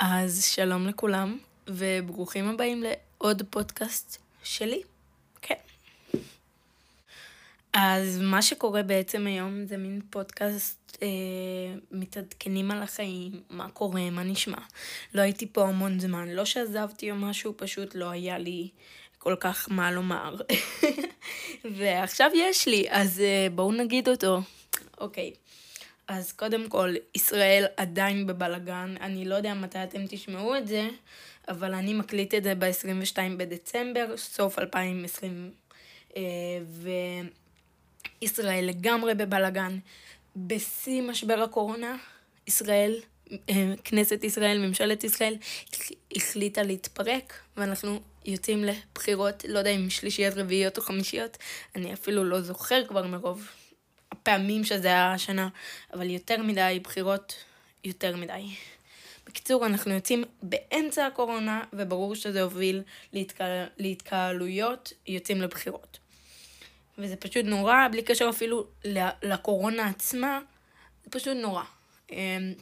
אז 0.00 0.44
שלום 0.44 0.86
לכולם, 0.86 1.38
וברוכים 1.66 2.48
הבאים 2.48 2.82
לעוד 2.82 3.42
פודקאסט 3.50 4.18
שלי. 4.42 4.82
כן. 5.42 5.54
אז 7.72 8.18
מה 8.18 8.42
שקורה 8.42 8.82
בעצם 8.82 9.26
היום 9.26 9.66
זה 9.66 9.76
מין 9.76 10.00
פודקאסט 10.10 10.98
אה, 11.02 11.08
מתעדכנים 11.90 12.70
על 12.70 12.82
החיים, 12.82 13.42
מה 13.50 13.68
קורה, 13.68 14.10
מה 14.10 14.22
נשמע. 14.22 14.58
לא 15.14 15.20
הייתי 15.20 15.46
פה 15.46 15.68
המון 15.68 16.00
זמן, 16.00 16.28
לא 16.28 16.44
שעזבתי 16.44 17.10
או 17.10 17.16
משהו, 17.16 17.54
פשוט 17.56 17.94
לא 17.94 18.10
היה 18.10 18.38
לי 18.38 18.68
כל 19.18 19.36
כך 19.40 19.68
מה 19.70 19.92
לומר. 19.92 20.36
ועכשיו 21.78 22.30
יש 22.34 22.68
לי, 22.68 22.86
אז 22.90 23.20
אה, 23.20 23.46
בואו 23.54 23.72
נגיד 23.72 24.08
אותו. 24.08 24.40
אוקיי. 24.98 25.32
אז 26.10 26.32
קודם 26.32 26.68
כל, 26.68 26.94
ישראל 27.14 27.66
עדיין 27.76 28.26
בבלגן, 28.26 28.94
אני 29.00 29.24
לא 29.24 29.34
יודע 29.34 29.54
מתי 29.54 29.82
אתם 29.82 30.06
תשמעו 30.08 30.56
את 30.56 30.68
זה, 30.68 30.88
אבל 31.48 31.74
אני 31.74 31.94
מקליט 31.94 32.34
את 32.34 32.44
זה 32.44 32.54
ב-22 32.54 33.16
בדצמבר, 33.36 34.16
סוף 34.16 34.58
2020, 34.58 35.50
אה, 36.16 36.22
וישראל 38.22 38.64
לגמרי 38.64 39.14
בבלגן. 39.14 39.78
בשיא 40.36 41.02
משבר 41.02 41.42
הקורונה, 41.42 41.96
ישראל, 42.46 43.00
אה, 43.50 43.74
כנסת 43.84 44.24
ישראל, 44.24 44.66
ממשלת 44.66 45.04
ישראל, 45.04 45.36
החליטה 46.16 46.62
להתפרק, 46.62 47.40
ואנחנו 47.56 48.00
יוצאים 48.24 48.64
לבחירות, 48.64 49.44
לא 49.48 49.58
יודע 49.58 49.70
אם 49.70 49.90
שלישיות, 49.90 50.34
רביעיות 50.36 50.78
או 50.78 50.82
חמישיות, 50.82 51.38
אני 51.76 51.92
אפילו 51.92 52.24
לא 52.24 52.40
זוכר 52.40 52.86
כבר 52.88 53.06
מרוב 53.06 53.48
הפעמים 54.12 54.64
שזה 54.64 54.88
היה 54.88 55.12
השנה, 55.12 55.48
אבל 55.92 56.10
יותר 56.10 56.42
מדי 56.42 56.80
בחירות, 56.82 57.34
יותר 57.84 58.16
מדי. 58.16 58.46
בקיצור, 59.26 59.66
אנחנו 59.66 59.94
יוצאים 59.94 60.24
באמצע 60.42 61.06
הקורונה, 61.06 61.64
וברור 61.72 62.14
שזה 62.14 62.42
הוביל 62.42 62.82
להתקה... 63.12 63.44
להתקהלויות, 63.78 64.92
יוצאים 65.06 65.42
לבחירות. 65.42 65.98
וזה 66.98 67.16
פשוט 67.16 67.44
נורא, 67.44 67.74
בלי 67.92 68.02
קשר 68.02 68.28
אפילו 68.28 68.66
לקורונה 69.22 69.88
עצמה, 69.88 70.40
זה 71.04 71.10
פשוט 71.10 71.36
נורא. 71.36 71.62
אמ, 72.12 72.52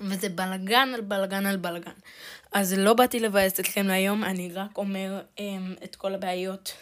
וזה 0.00 0.28
בלגן 0.28 0.88
על 0.94 1.00
בלגן 1.00 1.46
על 1.46 1.56
בלגן. 1.56 1.92
אז 2.52 2.72
לא 2.72 2.94
באתי 2.94 3.20
לבאס 3.20 3.60
אתכם 3.60 3.86
להיום, 3.86 4.24
אני 4.24 4.52
רק 4.52 4.78
אומר 4.78 5.20
אמ, 5.38 5.74
את 5.84 5.96
כל 5.96 6.14
הבעיות 6.14 6.72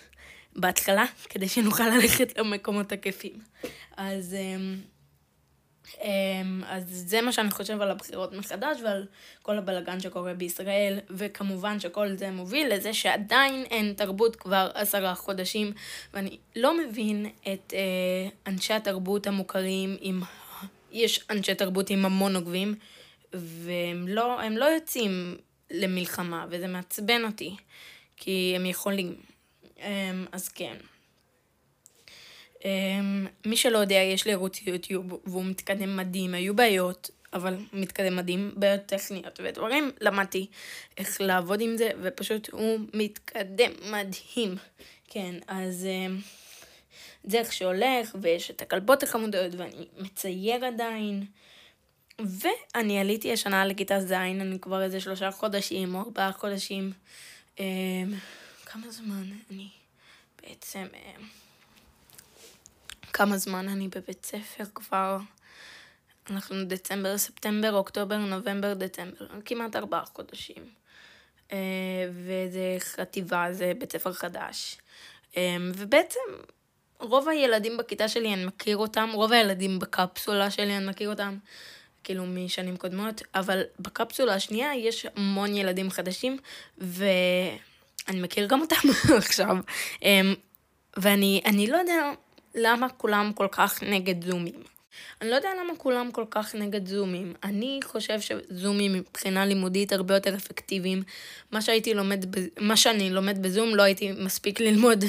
בהתחלה, 0.56 1.04
כדי 1.28 1.48
שנוכל 1.48 1.88
ללכת 1.88 2.38
למקומות 2.38 2.92
הכיפים. 2.92 3.38
אז, 3.96 4.34
אמ, 4.34 4.76
אמ, 6.02 6.62
אז 6.66 6.84
זה 6.88 7.20
מה 7.20 7.32
שאני 7.32 7.50
חושב 7.50 7.80
על 7.80 7.90
הבחירות 7.90 8.32
מחדש 8.32 8.80
ועל 8.84 9.06
כל 9.42 9.58
הבלגן 9.58 10.00
שקורה 10.00 10.34
בישראל, 10.34 10.98
וכמובן 11.10 11.80
שכל 11.80 12.16
זה 12.16 12.30
מוביל 12.30 12.74
לזה 12.74 12.94
שעדיין 12.94 13.64
אין 13.70 13.94
תרבות 13.96 14.36
כבר 14.36 14.70
עשרה 14.74 15.14
חודשים, 15.14 15.72
ואני 16.14 16.38
לא 16.56 16.78
מבין 16.78 17.26
את 17.52 17.74
אה, 17.76 18.52
אנשי 18.52 18.74
התרבות 18.74 19.26
המוכרים 19.26 19.96
עם... 20.00 20.22
יש 20.92 21.24
אנשי 21.30 21.54
תרבות 21.54 21.90
עם 21.90 22.04
המון 22.04 22.36
עוקבים, 22.36 22.74
והם 23.32 24.08
לא, 24.08 24.38
לא 24.50 24.64
יוצאים 24.64 25.36
למלחמה, 25.70 26.46
וזה 26.50 26.66
מעצבן 26.66 27.24
אותי, 27.24 27.56
כי 28.16 28.52
הם 28.56 28.66
יכולים. 28.66 29.31
אמ, 29.82 30.26
אז 30.32 30.48
כן. 30.48 30.76
אמ, 32.64 33.26
מי 33.46 33.56
שלא 33.56 33.78
יודע, 33.78 33.94
יש 33.94 34.26
לי 34.26 34.32
ערוץ 34.32 34.62
יוטיוב 34.62 35.20
והוא 35.26 35.44
מתקדם 35.44 35.96
מדהים, 35.96 36.34
היו 36.34 36.56
בעיות, 36.56 37.10
אבל 37.32 37.56
מתקדם 37.72 38.16
מדהים, 38.16 38.52
בעיות 38.56 38.86
טכניות 38.86 39.40
ודברים, 39.44 39.90
למדתי 40.00 40.46
איך 40.98 41.20
לעבוד 41.20 41.60
עם 41.60 41.76
זה, 41.76 41.90
ופשוט 42.02 42.50
הוא 42.50 42.78
מתקדם 42.94 43.72
מדהים. 43.90 44.56
כן, 45.08 45.34
אז 45.46 45.86
אמ, 45.86 46.18
זה 47.24 47.38
איך 47.38 47.52
שהולך, 47.52 48.16
ויש 48.20 48.50
את 48.50 48.62
הכלבות 48.62 49.02
החמודות, 49.02 49.54
ואני 49.56 49.86
מצייר 49.98 50.64
עדיין. 50.64 51.24
ואני 52.18 52.98
עליתי 52.98 53.32
השנה 53.32 53.64
לכיתה 53.64 54.00
ז', 54.00 54.12
אני 54.12 54.58
כבר 54.60 54.82
איזה 54.82 55.00
שלושה 55.00 55.30
חודשים 55.30 55.94
או 55.94 56.00
ארבעה 56.00 56.32
חודשים. 56.32 56.92
כמה 58.72 58.90
זמן 58.90 59.24
אני 59.50 59.68
בעצם... 60.42 60.86
אה, 60.94 61.12
כמה 63.12 63.36
זמן 63.38 63.68
אני 63.68 63.88
בבית 63.88 64.24
ספר 64.24 64.64
כבר? 64.74 65.18
אנחנו 66.30 66.64
דצמבר, 66.64 67.18
ספטמבר, 67.18 67.74
אוקטובר, 67.74 68.16
נובמבר, 68.16 68.74
דצמבר, 68.74 69.26
כמעט 69.44 69.76
ארבעה 69.76 70.04
חודשים. 70.04 70.70
אה, 71.52 71.58
וזה 72.12 72.76
חטיבה, 72.78 73.46
זה 73.50 73.72
בית 73.78 73.92
ספר 73.92 74.12
חדש. 74.12 74.76
אה, 75.36 75.56
ובעצם 75.74 76.20
רוב 77.00 77.28
הילדים 77.28 77.76
בכיתה 77.76 78.08
שלי, 78.08 78.34
אני 78.34 78.44
מכיר 78.44 78.76
אותם, 78.76 79.10
רוב 79.14 79.32
הילדים 79.32 79.78
בקפסולה 79.78 80.50
שלי, 80.50 80.76
אני 80.76 80.86
מכיר 80.86 81.10
אותם, 81.10 81.38
כאילו 82.04 82.26
משנים 82.26 82.76
קודמות, 82.76 83.22
אבל 83.34 83.62
בקפסולה 83.78 84.34
השנייה 84.34 84.74
יש 84.74 85.06
המון 85.16 85.54
ילדים 85.54 85.90
חדשים, 85.90 86.38
ו... 86.78 87.04
אני 88.08 88.20
מכיר 88.20 88.46
גם 88.46 88.60
אותם 88.60 88.88
עכשיו. 89.22 89.56
אמ, 90.02 90.34
ואני 90.96 91.66
לא 91.70 91.76
יודע 91.76 92.10
למה 92.54 92.88
כולם 92.88 93.32
כל 93.34 93.48
כך 93.50 93.82
נגד 93.82 94.24
זומים. 94.24 94.62
אני 95.20 95.30
לא 95.30 95.36
יודע 95.36 95.48
למה 95.60 95.76
כולם 95.76 96.10
כל 96.12 96.24
כך 96.30 96.54
נגד 96.54 96.86
זומים. 96.86 97.34
אני 97.44 97.80
חושב 97.84 98.18
שזומים 98.20 98.92
מבחינה 98.92 99.46
לימודית 99.46 99.92
הרבה 99.92 100.14
יותר 100.14 100.34
אפקטיביים. 100.34 101.02
מה 101.52 101.62
שהייתי 101.62 101.94
לומד, 101.94 102.24
מה 102.60 102.76
שאני 102.76 103.10
לומד 103.10 103.42
בזום 103.42 103.74
לא 103.74 103.82
הייתי 103.82 104.12
מספיק 104.12 104.60
ללמוד, 104.60 105.04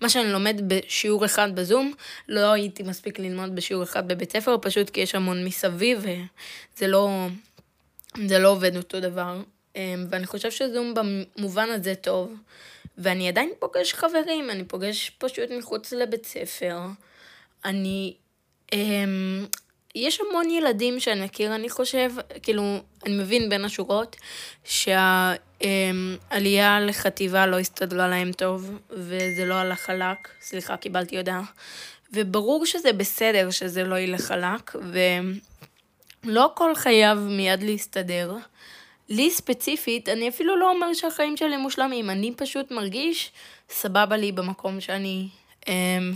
מה 0.00 0.08
שאני 0.08 0.32
לומד 0.32 0.60
בשיעור 0.66 1.24
אחד 1.24 1.54
בזום, 1.54 1.92
לא 2.28 2.52
הייתי 2.52 2.82
מספיק 2.82 3.18
ללמוד 3.18 3.56
בשיעור 3.56 3.82
אחד 3.82 4.08
בבית 4.08 4.32
ספר, 4.32 4.56
פשוט 4.62 4.90
כי 4.90 5.00
יש 5.00 5.14
המון 5.14 5.44
מסביב 5.44 5.98
וזה 5.98 6.86
לא, 6.86 7.26
זה 8.26 8.38
לא 8.38 8.48
עובד 8.48 8.76
אותו 8.76 9.00
דבר. 9.00 9.42
אמ, 9.76 10.06
ואני 10.10 10.26
חושב 10.26 10.50
שזום 10.50 10.94
במובן 10.94 11.68
הזה 11.70 11.94
טוב. 11.94 12.34
ואני 12.98 13.28
עדיין 13.28 13.50
פוגש 13.58 13.94
חברים, 13.94 14.50
אני 14.50 14.64
פוגש 14.64 15.10
פשוט 15.18 15.50
מחוץ 15.58 15.92
לבית 15.92 16.26
ספר. 16.26 16.78
אני... 17.64 18.14
אמ, 18.72 19.46
יש 19.94 20.20
המון 20.20 20.50
ילדים 20.50 21.00
שאני 21.00 21.24
מכיר, 21.24 21.54
אני 21.54 21.70
חושב, 21.70 22.10
כאילו, 22.42 22.78
אני 23.06 23.14
מבין 23.14 23.48
בין 23.48 23.64
השורות, 23.64 24.16
שהעלייה 24.64 25.38
אמ, 26.78 26.86
לחטיבה 26.86 27.46
לא 27.46 27.58
הסתדרה 27.58 28.08
להם 28.08 28.32
טוב, 28.32 28.78
וזה 28.90 29.44
לא 29.44 29.54
הלך 29.54 29.80
חלק. 29.80 30.28
סליחה, 30.40 30.76
קיבלתי 30.76 31.16
הודעה. 31.16 31.42
וברור 32.12 32.66
שזה 32.66 32.92
בסדר 32.92 33.50
שזה 33.50 33.84
לא 33.84 33.98
ילך 33.98 34.20
חלק, 34.20 34.76
ולא 36.24 36.44
הכל 36.44 36.74
חייב 36.74 37.18
מיד 37.18 37.62
להסתדר. 37.62 38.36
לי 39.08 39.30
ספציפית, 39.30 40.08
אני 40.08 40.28
אפילו 40.28 40.56
לא 40.56 40.70
אומר 40.70 40.94
שהחיים 40.94 41.36
שלי 41.36 41.56
מושלמים, 41.56 42.10
אני 42.10 42.34
פשוט 42.36 42.70
מרגיש 42.70 43.32
סבבה 43.68 44.16
לי 44.16 44.32
במקום 44.32 44.80
שאני... 44.80 45.28
אמ, 45.68 46.12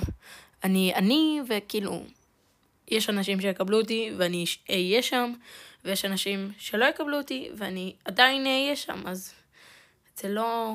אני 0.65 0.95
אני, 0.95 1.41
וכאילו, 1.49 2.03
יש 2.89 3.11
אנשים 3.11 3.41
שיקבלו 3.41 3.81
אותי 3.81 4.11
ואני 4.17 4.45
אהיה 4.71 5.03
שם, 5.03 5.33
ויש 5.85 6.05
אנשים 6.05 6.53
שלא 6.59 6.85
יקבלו 6.85 7.19
אותי 7.19 7.49
ואני 7.57 7.95
עדיין 8.05 8.47
אהיה 8.47 8.77
שם, 8.77 9.07
אז 9.07 9.33
זה 10.17 10.29
לא... 10.29 10.73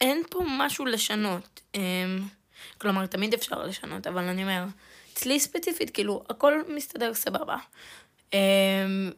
אין 0.00 0.22
פה 0.30 0.42
משהו 0.46 0.84
לשנות. 0.84 1.60
אמ, 1.74 1.80
כלומר, 2.78 3.06
תמיד 3.06 3.34
אפשר 3.34 3.62
לשנות, 3.62 4.06
אבל 4.06 4.24
אני 4.24 4.42
אומר, 4.42 4.64
אצלי 5.12 5.40
ספציפית, 5.40 5.90
כאילו, 5.90 6.24
הכל 6.30 6.62
מסתדר 6.68 7.14
סבבה. 7.14 7.56
אמ, 8.32 8.38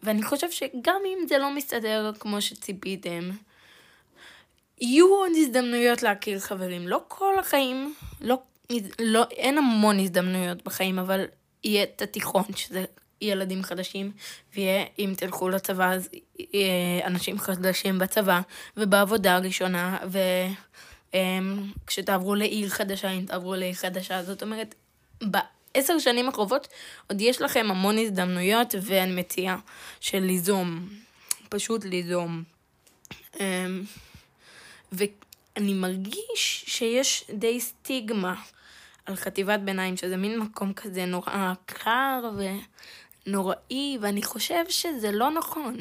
ואני 0.03 0.23
חושב 0.23 0.51
שגם 0.51 1.01
אם 1.07 1.19
זה 1.29 1.39
לא 1.39 1.55
מסתדר 1.55 2.11
כמו 2.19 2.41
שציפיתם, 2.41 3.31
יהיו 4.81 5.07
עוד 5.07 5.31
הזדמנויות 5.37 6.03
להכיר 6.03 6.39
חברים. 6.39 6.89
לא 6.89 7.01
כל 7.09 7.39
החיים, 7.39 7.95
לא, 8.21 8.39
לא, 8.99 9.25
אין 9.31 9.59
המון 9.59 9.99
הזדמנויות 9.99 10.65
בחיים, 10.65 10.99
אבל 10.99 11.25
יהיה 11.65 11.83
את 11.83 12.03
התיכון, 12.03 12.45
שזה 12.57 12.85
ילדים 13.21 13.63
חדשים, 13.63 14.13
ויהיה, 14.55 14.85
אם 14.99 15.13
תלכו 15.17 15.49
לצבא, 15.49 15.93
אז 15.93 16.09
יהיה 16.39 17.07
אנשים 17.07 17.39
חדשים 17.39 17.99
בצבא, 17.99 18.41
ובעבודה 18.77 19.37
הראשונה, 19.37 19.99
וכשתעברו 21.13 22.35
אמ, 22.35 22.39
לעיר 22.39 22.69
חדשה, 22.69 23.11
אם 23.11 23.25
תעברו 23.27 23.55
לעיר 23.55 23.75
חדשה, 23.75 24.23
זאת 24.23 24.43
אומרת, 24.43 24.75
עשר 25.75 25.99
שנים 25.99 26.29
הקרובות 26.29 26.69
עוד 27.09 27.21
יש 27.21 27.41
לכם 27.41 27.67
המון 27.71 27.99
הזדמנויות, 27.99 28.75
ואני 28.83 29.21
מציעה 29.21 29.57
של 30.01 30.19
ליזום, 30.19 30.89
פשוט 31.49 31.85
ליזום. 31.85 32.43
אמ, 33.41 33.83
ואני 34.93 35.75
מרגיש 35.75 36.65
שיש 36.67 37.25
די 37.31 37.61
סטיגמה 37.61 38.35
על 39.07 39.17
חטיבת 39.17 39.61
ביניים, 39.61 39.97
שזה 39.97 40.17
מין 40.17 40.39
מקום 40.39 40.73
כזה 40.73 41.05
נורא 41.05 41.53
קר, 41.67 42.21
נוראי, 43.27 43.99
ואני 44.01 44.23
חושב 44.23 44.65
שזה 44.69 45.13
לא 45.13 45.31
נכון. 45.31 45.77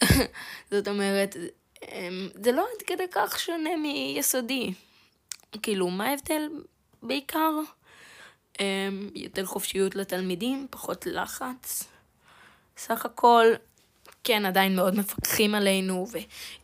זאת 0.70 0.88
אומרת, 0.88 1.36
אמ, 1.82 2.28
זה 2.44 2.52
לא 2.52 2.62
עד 2.62 2.82
כדי 2.86 3.04
כך 3.10 3.40
שונה 3.40 3.76
מיסודי. 3.76 4.72
כאילו, 5.62 5.90
מה 5.90 6.08
ההבדל 6.08 6.48
בעיקר? 7.02 7.50
אמ, 8.60 9.08
יותר 9.14 9.46
חופשיות 9.46 9.96
לתלמידים, 9.96 10.66
פחות 10.70 11.06
לחץ. 11.06 11.84
סך 12.76 13.04
הכל, 13.04 13.46
כן, 14.24 14.46
עדיין 14.46 14.76
מאוד 14.76 14.96
מפקחים 14.96 15.54
עלינו, 15.54 16.06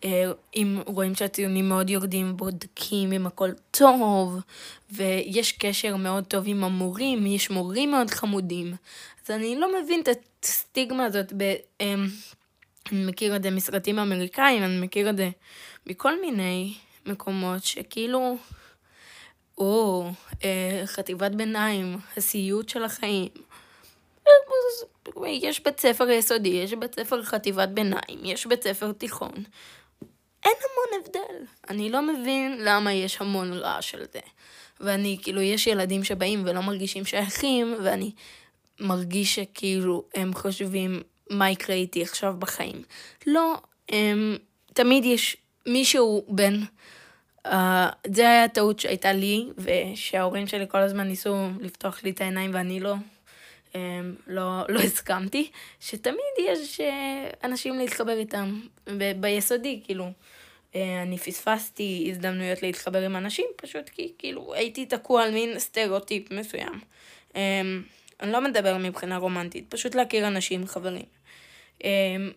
ואם 0.05 0.81
רואים 0.87 1.15
שהציונים 1.15 1.69
מאוד 1.69 1.91
יורדים, 1.91 2.37
בודקים 2.37 3.13
אם 3.13 3.27
הכל 3.27 3.51
טוב, 3.71 4.41
ויש 4.91 5.53
קשר 5.53 5.97
מאוד 5.97 6.25
טוב 6.25 6.45
עם 6.47 6.65
המורים, 6.65 7.27
יש 7.27 7.51
מורים 7.51 7.91
מאוד 7.91 8.11
חמודים. 8.11 8.75
אז 9.25 9.31
אני 9.31 9.57
לא 9.57 9.83
מבין 9.83 10.01
את 10.01 10.09
הסטיגמה 10.45 11.05
הזאת, 11.05 11.33
ב, 11.37 11.55
אמ, 11.81 12.07
אני 12.93 13.05
מכיר 13.05 13.37
את 13.37 13.43
זה 13.43 13.51
מסרטים 13.51 13.99
אמריקאים, 13.99 14.63
אני 14.63 14.81
מכיר 14.81 15.11
את 15.11 15.17
זה 15.17 15.31
מכל 15.87 16.21
מיני 16.21 16.75
מקומות, 17.07 17.65
שכאילו, 17.65 18.37
או, 19.59 20.11
אה, 20.45 20.83
חטיבת 20.85 21.31
ביניים, 21.31 21.99
הסיוט 22.17 22.69
של 22.69 22.85
החיים. 22.85 23.29
יש 25.27 25.63
בית 25.63 25.81
ספר 25.81 26.11
יסודי, 26.11 26.49
יש 26.49 26.73
בית 26.73 26.95
ספר 26.95 27.23
חטיבת 27.23 27.69
ביניים, 27.69 28.19
יש 28.25 28.47
בית 28.47 28.63
ספר 28.63 28.93
תיכון. 28.93 29.35
אין 30.45 30.53
המון 30.53 31.01
הבדל. 31.01 31.47
אני 31.71 31.91
לא 31.91 32.03
מבין 32.03 32.57
למה 32.61 32.93
יש 32.93 33.21
המון 33.21 33.53
רעש 33.53 33.95
על 33.95 34.05
זה. 34.13 34.21
ואני, 34.81 35.19
כאילו, 35.23 35.41
יש 35.41 35.67
ילדים 35.67 36.05
שבאים 36.05 36.43
ולא 36.47 36.61
מרגישים 36.61 37.05
שייכים, 37.05 37.77
ואני 37.85 38.11
מרגיש 38.81 39.35
שכאילו 39.35 40.05
הם 40.15 40.35
חושבים 40.35 41.03
מה 41.31 41.51
יקרה 41.51 41.77
איתי 41.77 42.03
עכשיו 42.03 42.35
בחיים. 42.39 42.83
לא, 43.27 43.55
הם, 43.89 44.37
תמיד 44.73 45.05
יש 45.05 45.37
מישהו 45.67 46.25
בין... 46.29 46.65
Uh, 47.47 47.51
זה 48.07 48.23
היה 48.23 48.45
הטעות 48.45 48.81
שהייתה 48.81 49.13
לי, 49.13 49.47
ושההורים 49.59 50.47
שלי 50.47 50.65
כל 50.69 50.79
הזמן 50.79 51.09
ניסו 51.09 51.37
לפתוח 51.61 52.05
לי 52.05 52.11
את 52.11 52.21
העיניים 52.21 52.51
ואני 52.55 52.81
לא 52.81 52.95
אמ, 53.75 54.15
לא, 54.27 54.65
לא 54.69 54.81
הסכמתי, 54.81 55.51
שתמיד 55.81 56.35
יש 56.39 56.81
אה, 56.81 57.31
אנשים 57.45 57.79
להתחבר 57.79 58.19
איתם, 58.19 58.61
ביסודי, 59.21 59.81
כאילו. 59.85 60.11
אה, 60.75 61.03
אני 61.03 61.19
פספסתי 61.19 62.07
הזדמנויות 62.11 62.63
להתחבר 62.63 63.03
עם 63.03 63.17
אנשים, 63.17 63.47
פשוט 63.57 63.89
כי 63.89 64.13
כאילו 64.19 64.55
הייתי 64.55 64.87
תקוע 64.87 65.23
על 65.23 65.31
מין 65.31 65.59
סטריאוטיפ 65.59 66.33
מסוים. 66.33 66.81
אמ, 67.35 67.83
אני 68.21 68.33
לא 68.33 68.41
מדבר 68.41 68.77
מבחינה 68.79 69.17
רומנטית, 69.17 69.65
פשוט 69.69 69.95
להכיר 69.95 70.27
אנשים, 70.27 70.67
חברים. 70.67 71.05
אמ, 71.85 72.31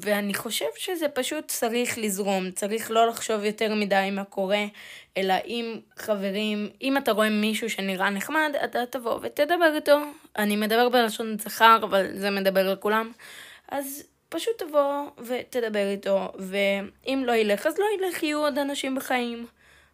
ואני 0.00 0.34
חושב 0.34 0.66
שזה 0.76 1.08
פשוט 1.08 1.48
צריך 1.48 1.98
לזרום, 1.98 2.50
צריך 2.50 2.90
לא 2.90 3.06
לחשוב 3.06 3.44
יותר 3.44 3.74
מדי 3.74 4.08
מה 4.12 4.24
קורה, 4.24 4.64
אלא 5.16 5.34
אם 5.46 5.80
חברים, 5.96 6.68
אם 6.82 6.96
אתה 6.96 7.12
רואה 7.12 7.30
מישהו 7.30 7.70
שנראה 7.70 8.10
נחמד, 8.10 8.52
אתה 8.64 8.86
תבוא 8.90 9.18
ותדבר 9.22 9.72
איתו. 9.74 9.98
אני 10.38 10.56
מדבר 10.56 10.88
בלשון 10.88 11.38
זכר, 11.38 11.78
אבל 11.82 12.06
זה 12.14 12.30
מדבר 12.30 12.72
לכולם. 12.72 13.12
אז 13.68 14.04
פשוט 14.28 14.62
תבוא 14.62 15.10
ותדבר 15.18 15.90
איתו, 15.90 16.32
ואם 16.38 17.22
לא 17.26 17.32
ילך, 17.32 17.66
אז 17.66 17.78
לא 17.78 17.86
ילך, 17.98 18.22
יהיו 18.22 18.38
עוד 18.38 18.58
אנשים 18.58 18.94
בחיים. 18.94 19.46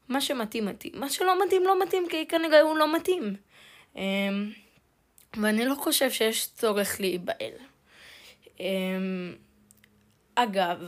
מה 0.08 0.20
שמתאים, 0.20 0.67
מתאים. 0.67 0.93
מה 0.94 1.08
שלא 1.08 1.46
מתאים, 1.46 1.62
לא 1.64 1.82
מתאים, 1.82 2.06
כי 2.11 2.26
כנראה 2.26 2.61
הוא 2.61 2.76
לא 2.76 2.96
מתאים. 2.96 3.37
אמ, 3.96 4.50
ואני 5.37 5.64
לא 5.64 5.75
חושב 5.75 6.11
שיש 6.11 6.49
צורך 6.49 7.00
להיבהל. 7.00 7.52
אגב, 10.34 10.78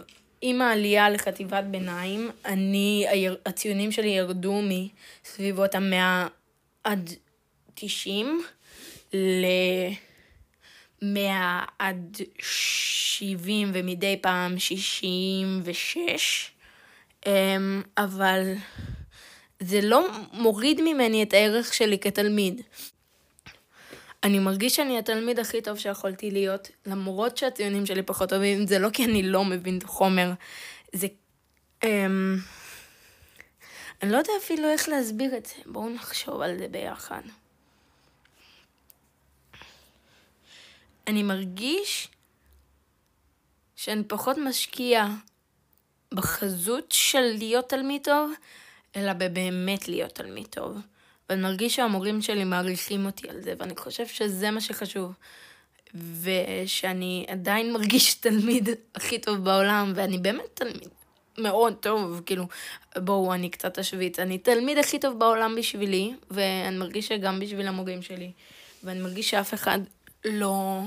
עם 0.40 0.62
העלייה 0.62 1.10
לחטיבת 1.10 1.64
ביניים, 1.64 2.30
אני, 2.44 3.06
הציונים 3.46 3.92
שלי 3.92 4.08
ירדו 4.08 4.60
מסביבות 4.62 5.74
המאה 5.74 6.26
עד 6.84 7.10
90 7.74 8.42
ל-100 9.12 11.06
עד 11.78 12.16
70 12.40 13.70
ומדי 13.74 14.18
פעם 14.22 14.58
66, 14.58 16.50
אמ, 17.26 17.82
אבל 17.98 18.54
זה 19.60 19.80
לא 19.82 20.08
מוריד 20.32 20.80
ממני 20.80 21.22
את 21.22 21.32
הערך 21.32 21.74
שלי 21.74 21.98
כתלמיד. 21.98 22.60
אני 24.22 24.38
מרגיש 24.38 24.76
שאני 24.76 24.98
התלמיד 24.98 25.38
הכי 25.38 25.62
טוב 25.62 25.78
שיכולתי 25.78 26.30
להיות, 26.30 26.68
למרות 26.86 27.36
שהציונים 27.36 27.86
שלי 27.86 28.02
פחות 28.02 28.28
טובים, 28.28 28.66
זה 28.66 28.78
לא 28.78 28.90
כי 28.90 29.04
אני 29.04 29.22
לא 29.22 29.44
מבין 29.44 29.78
את 29.78 29.84
החומר, 29.84 30.32
זה... 30.92 31.06
אמ... 31.84 32.36
אני 34.02 34.12
לא 34.12 34.16
יודע 34.16 34.32
אפילו 34.38 34.68
איך 34.68 34.88
להסביר 34.88 35.36
את 35.36 35.46
זה, 35.46 35.54
בואו 35.66 35.90
נחשוב 35.90 36.40
על 36.40 36.58
זה 36.58 36.68
ביחד. 36.68 37.20
אני 41.06 41.22
מרגיש 41.22 42.08
שאני 43.76 44.04
פחות 44.04 44.38
משקיע 44.38 45.06
בחזות 46.14 46.92
של 46.92 47.34
להיות 47.38 47.68
תלמיד 47.68 48.04
טוב, 48.04 48.32
אלא 48.96 49.12
בבאמת 49.12 49.88
להיות 49.88 50.12
תלמיד 50.14 50.46
טוב. 50.46 50.78
ואני 51.30 51.42
מרגיש 51.42 51.76
שהמורים 51.76 52.22
שלי 52.22 52.44
מעריכים 52.44 53.06
אותי 53.06 53.28
על 53.28 53.40
זה, 53.40 53.54
ואני 53.58 53.76
חושב 53.76 54.06
שזה 54.06 54.50
מה 54.50 54.60
שחשוב. 54.60 55.12
ושאני 56.22 57.26
עדיין 57.28 57.72
מרגיש 57.72 58.14
תלמיד 58.14 58.68
הכי 58.94 59.18
טוב 59.18 59.44
בעולם, 59.44 59.92
ואני 59.96 60.18
באמת 60.18 60.50
תלמיד 60.54 60.88
מאוד 61.38 61.74
טוב, 61.80 62.22
כאילו, 62.26 62.46
בואו, 62.96 63.34
אני 63.34 63.50
קצת 63.50 63.78
אשוויץ. 63.78 64.18
אני 64.18 64.38
תלמיד 64.38 64.78
הכי 64.78 64.98
טוב 64.98 65.18
בעולם 65.18 65.54
בשבילי, 65.58 66.14
ואני 66.30 66.76
מרגיש 66.78 67.08
שגם 67.08 67.40
בשביל 67.40 67.66
המורים 67.66 68.02
שלי. 68.02 68.32
ואני 68.84 69.00
מרגיש 69.00 69.30
שאף 69.30 69.54
אחד 69.54 69.78
לא 70.24 70.80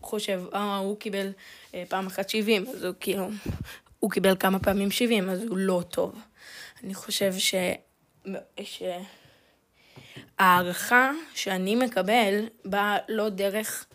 חושב, 0.00 0.42
אה, 0.54 0.76
הוא 0.76 0.98
קיבל 0.98 1.32
אה, 1.74 1.84
פעם 1.88 2.06
אחת 2.06 2.28
70, 2.28 2.66
אז 2.68 2.84
הוא 2.84 2.94
כאילו, 3.00 3.28
הוא 3.98 4.10
קיבל 4.10 4.36
כמה 4.36 4.58
פעמים 4.58 4.90
70, 4.90 5.30
אז 5.30 5.42
הוא 5.42 5.58
לא 5.58 5.82
טוב. 5.90 6.14
אני 6.84 6.94
חושב 6.94 7.32
ש... 7.38 7.54
ש... 8.62 8.82
ההערכה 10.38 11.10
שאני 11.34 11.74
מקבל 11.74 12.46
באה 12.64 12.96
לא 13.08 13.28
דרך 13.28 13.86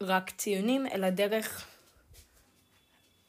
רק 0.00 0.30
ציונים, 0.30 0.86
אלא 0.86 1.10
דרך 1.10 1.64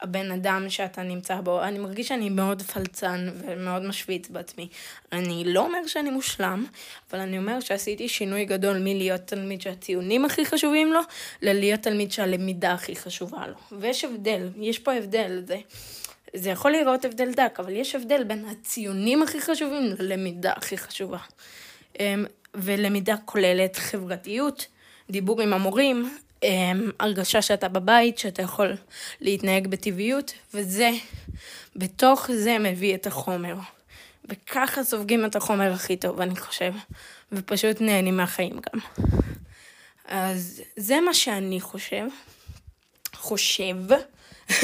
הבן 0.00 0.30
אדם 0.30 0.70
שאתה 0.70 1.02
נמצא 1.02 1.40
בו. 1.40 1.62
אני 1.62 1.78
מרגיש 1.78 2.08
שאני 2.08 2.28
מאוד 2.28 2.62
פלצן 2.62 3.28
ומאוד 3.46 3.82
משוויץ 3.82 4.28
בעצמי. 4.28 4.68
אני 5.12 5.44
לא 5.46 5.60
אומר 5.60 5.86
שאני 5.86 6.10
מושלם, 6.10 6.66
אבל 7.10 7.20
אני 7.20 7.38
אומר 7.38 7.60
שעשיתי 7.60 8.08
שינוי 8.08 8.44
גדול 8.44 8.78
מלהיות 8.78 9.20
תלמיד 9.20 9.60
שהציונים 9.60 10.24
הכי 10.24 10.46
חשובים 10.46 10.92
לו, 10.92 11.00
ללהיות 11.42 11.80
תלמיד 11.80 12.12
שהלמידה 12.12 12.72
הכי 12.72 12.96
חשובה 12.96 13.46
לו. 13.46 13.80
ויש 13.80 14.04
הבדל, 14.04 14.48
יש 14.56 14.78
פה 14.78 14.92
הבדל. 14.92 15.42
זה, 15.46 15.56
זה 16.34 16.50
יכול 16.50 16.70
להיראות 16.70 17.04
הבדל 17.04 17.32
דק, 17.32 17.56
אבל 17.58 17.72
יש 17.72 17.94
הבדל 17.94 18.24
בין 18.24 18.44
הציונים 18.44 19.22
הכי 19.22 19.40
חשובים 19.40 19.82
ללמידה 19.98 20.52
הכי 20.56 20.78
חשובה. 20.78 21.18
אמ, 22.00 22.24
ולמידה 22.54 23.14
כוללת 23.24 23.76
חברתיות, 23.76 24.66
דיבור 25.10 25.42
עם 25.42 25.52
המורים, 25.52 26.16
אמ, 26.42 26.90
הרגשה 27.00 27.42
שאתה 27.42 27.68
בבית, 27.68 28.18
שאתה 28.18 28.42
יכול 28.42 28.76
להתנהג 29.20 29.66
בטבעיות, 29.66 30.32
וזה, 30.54 30.90
בתוך 31.76 32.30
זה 32.32 32.58
מביא 32.58 32.94
את 32.94 33.06
החומר. 33.06 33.54
וככה 34.28 34.84
סופגים 34.84 35.24
את 35.24 35.36
החומר 35.36 35.72
הכי 35.72 35.96
טוב, 35.96 36.20
אני 36.20 36.36
חושב, 36.36 36.72
ופשוט 37.32 37.80
נהנים 37.80 38.16
מהחיים 38.16 38.52
גם. 38.52 38.80
אז 40.04 40.62
זה 40.76 41.00
מה 41.00 41.14
שאני 41.14 41.60
חושב. 41.60 42.06
חושב. 43.14 43.76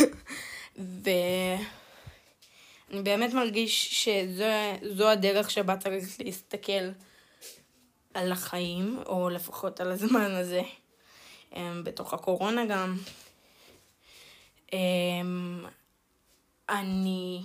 ואני 0.76 1.62
באמת 3.02 3.34
מרגיש 3.34 4.04
שזו 4.04 5.08
הדרך 5.08 5.50
שבה 5.50 5.76
צריך 5.76 6.04
להסתכל 6.24 6.88
על 8.14 8.32
החיים, 8.32 8.98
או 9.06 9.28
לפחות 9.28 9.80
על 9.80 9.92
הזמן 9.92 10.30
הזה, 10.30 10.62
אמ, 11.56 11.84
בתוך 11.84 12.14
הקורונה 12.14 12.66
גם. 12.66 12.96
אמ, 14.72 15.66
אני 16.68 17.42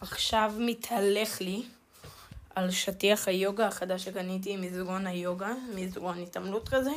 עכשיו 0.00 0.52
מתהלך 0.58 1.40
לי 1.40 1.62
על 2.54 2.70
שטיח 2.70 3.28
היוגה 3.28 3.66
החדש 3.66 4.04
שקניתי, 4.04 4.56
מזרון 4.56 5.06
היוגה, 5.06 5.52
מזרון 5.74 6.18
התעמלות 6.18 6.68
כזה, 6.68 6.90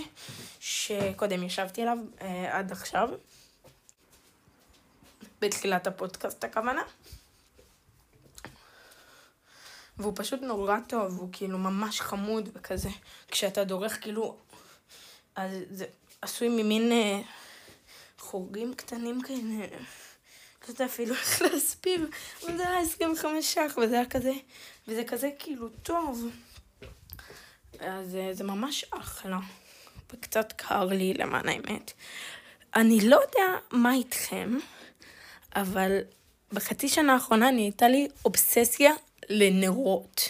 שקודם 0.60 1.43
ישבתי 1.43 1.81
עליו 1.81 1.98
אה, 2.22 2.58
עד 2.58 2.72
עכשיו, 2.72 3.10
בתחילת 5.41 5.88
הפודקאסט 5.88 6.43
הכוונה. 6.43 6.81
והוא 10.01 10.13
פשוט 10.15 10.41
נורא 10.41 10.77
טוב, 10.88 11.17
הוא 11.17 11.29
כאילו 11.31 11.58
ממש 11.58 12.01
חמוד 12.01 12.50
וכזה. 12.53 12.89
כשאתה 13.27 13.63
דורך, 13.63 14.01
כאילו, 14.01 14.38
אז 15.36 15.51
זה 15.72 15.86
עשוי 16.22 16.50
ממין 16.50 16.91
אה, 16.91 17.22
חורים 18.20 18.74
קטנים 18.74 19.22
כאלה. 19.22 19.67
לא 20.62 20.67
יודעת 20.70 20.81
אפילו 20.81 21.15
איך 21.15 21.41
להסביר, 21.51 22.10
אבל 22.43 22.58
זה 22.58 22.70
היה 22.70 22.79
25 22.79 23.53
ש"ח, 23.53 23.77
וזה 23.77 23.96
היה 23.96 24.05
כזה, 24.05 24.34
וזה 24.88 25.03
כזה 25.03 25.29
כאילו 25.39 25.70
טוב. 25.70 26.27
אז 27.79 28.15
אה, 28.15 28.34
זה 28.34 28.43
ממש 28.43 28.86
אחלה. 28.91 29.39
וקצת 30.13 30.51
קר 30.51 30.86
לי 30.86 31.13
למען 31.13 31.50
האמת. 31.50 31.93
אני 32.75 33.10
לא 33.10 33.15
יודע 33.15 33.58
מה 33.72 33.93
איתכם, 33.93 34.58
אבל 35.55 35.98
בחצי 36.53 36.89
שנה 36.89 37.13
האחרונה 37.13 37.51
נהייתה 37.51 37.88
לי 37.88 38.08
אובססיה 38.25 38.91
לנרות. 39.31 40.29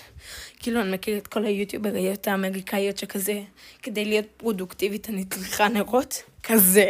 כאילו, 0.60 0.82
אני 0.82 0.92
מכיר 0.92 1.18
את 1.18 1.28
כל 1.28 1.46
היוטיובריות 1.46 2.28
האמריקאיות 2.28 2.98
שכזה, 2.98 3.42
כדי 3.84 4.06
להיות 4.06 4.26
פרודוקטיבית 4.38 5.10
אני 5.10 5.26
צריכה 5.26 5.68
נרות, 5.68 6.24
כזה. 6.44 6.90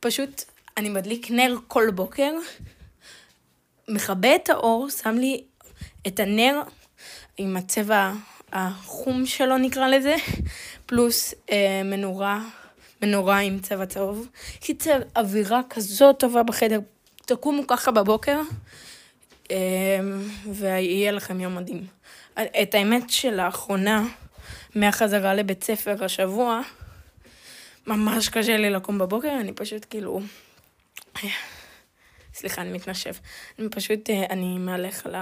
פשוט, 0.00 0.44
אני 0.76 0.88
מדליק 0.88 1.30
נר 1.30 1.56
כל 1.68 1.90
בוקר, 1.90 2.32
מכבה 3.88 4.34
את 4.34 4.50
האור, 4.50 4.88
שם 4.90 5.14
לי 5.14 5.44
את 6.06 6.20
הנר 6.20 6.62
עם 7.38 7.56
הצבע 7.56 8.12
החום 8.52 9.26
שלו 9.26 9.58
נקרא 9.58 9.88
לזה, 9.88 10.14
פלוס 10.86 11.34
אה, 11.50 11.82
מנורה, 11.84 12.42
מנורה 13.02 13.38
עם 13.38 13.58
צבע 13.58 13.86
צהוב. 13.86 14.28
קיצר, 14.60 15.00
אווירה 15.16 15.60
כזאת 15.70 16.18
טובה 16.18 16.42
בחדר, 16.42 16.80
תקומו 17.26 17.66
ככה 17.66 17.90
בבוקר, 17.90 18.40
ויהיה 20.52 21.12
לכם 21.12 21.40
יום 21.40 21.56
מדהים. 21.56 21.86
את 22.34 22.74
האמת 22.74 23.10
שלאחרונה, 23.10 24.06
מהחזרה 24.74 25.34
לבית 25.34 25.64
ספר 25.64 26.04
השבוע, 26.04 26.60
ממש 27.86 28.28
קשה 28.28 28.56
לי 28.56 28.70
לקום 28.70 28.98
בבוקר, 28.98 29.36
אני 29.40 29.52
פשוט 29.52 29.86
כאילו... 29.90 30.20
סליחה, 32.36 32.62
אני 32.62 32.72
מתנשף. 32.72 33.20
אני 33.58 33.68
פשוט, 33.68 34.10
אה, 34.10 34.24
אני 34.30 34.58
מהלך 34.58 35.06
על 35.06 35.14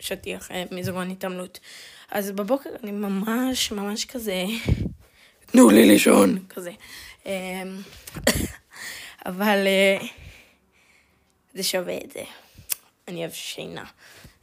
השטיח 0.00 0.50
אה, 0.50 0.64
מזרון 0.70 1.10
התעמלות. 1.10 1.60
אז 2.10 2.30
בבוקר 2.30 2.70
אני 2.82 2.92
ממש 2.92 3.72
ממש 3.72 4.04
כזה, 4.04 4.44
תנו 5.46 5.70
לי 5.70 5.86
לישון, 5.86 6.38
כזה. 6.48 6.70
אמ, 7.26 7.30
אבל 9.26 9.66
אה, 9.66 10.06
זה 11.54 11.62
שווה 11.62 11.98
את 12.04 12.10
זה. 12.10 12.22
אני 13.10 13.20
אוהב 13.20 13.32
שינה. 13.32 13.84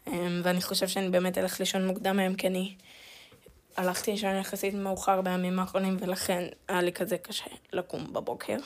אמ, 0.08 0.42
ואני 0.44 0.62
חושב 0.62 0.88
שאני 0.88 1.10
באמת 1.10 1.38
אלך 1.38 1.60
לישון 1.60 1.88
מוקדם 1.88 2.20
היום, 2.20 2.36
כי 2.36 2.48
אני 2.48 2.76
הלכתי 3.78 4.12
לישון 4.12 4.36
יחסית 4.36 4.74
מאוחר 4.74 5.22
בימים 5.22 5.60
האחרונים, 5.60 5.98
ולכן 6.00 6.48
היה 6.68 6.82
לי 6.82 6.92
כזה 6.92 7.18
קשה 7.18 7.50
לקום 7.74 8.14
בבוקר. 8.14 8.58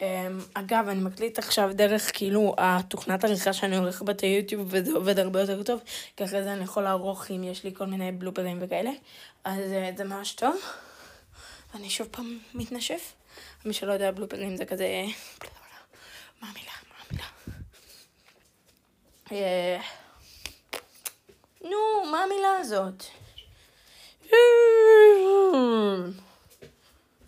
אמ, 0.00 0.06
אגב, 0.54 0.88
אני 0.88 1.00
מקליט 1.00 1.38
עכשיו 1.38 1.70
דרך 1.72 2.10
כאילו 2.14 2.54
התוכנת 2.58 3.24
עריכה 3.24 3.52
שאני 3.52 3.76
עורך 3.76 4.02
בת 4.02 4.20
היוטיוב, 4.20 4.68
וזה 4.70 4.92
עובד 4.92 5.18
הרבה 5.18 5.40
יותר 5.40 5.62
טוב, 5.62 5.80
כי 6.16 6.24
אחרי 6.24 6.42
זה 6.42 6.52
אני 6.52 6.64
יכול 6.64 6.82
לערוך 6.82 7.30
אם 7.30 7.44
יש 7.44 7.64
לי 7.64 7.74
כל 7.74 7.86
מיני 7.86 8.12
בלופרים 8.12 8.58
וכאלה, 8.60 8.90
אז 9.44 9.72
אה, 9.72 9.90
זה 9.96 10.04
ממש 10.04 10.32
טוב. 10.32 10.56
ואני 11.74 11.90
שוב 11.90 12.08
פעם 12.10 12.38
מתנשף. 12.54 13.14
מי 13.64 13.72
שלא 13.72 13.92
יודע, 13.92 14.10
בלופרים 14.10 14.56
זה 14.56 14.64
כזה... 14.64 15.04
מה 16.42 16.48
המילה? 16.48 16.87
אה, 19.32 19.80
נו, 21.60 22.10
מה 22.10 22.22
המילה 22.22 22.56
הזאת? 22.60 23.04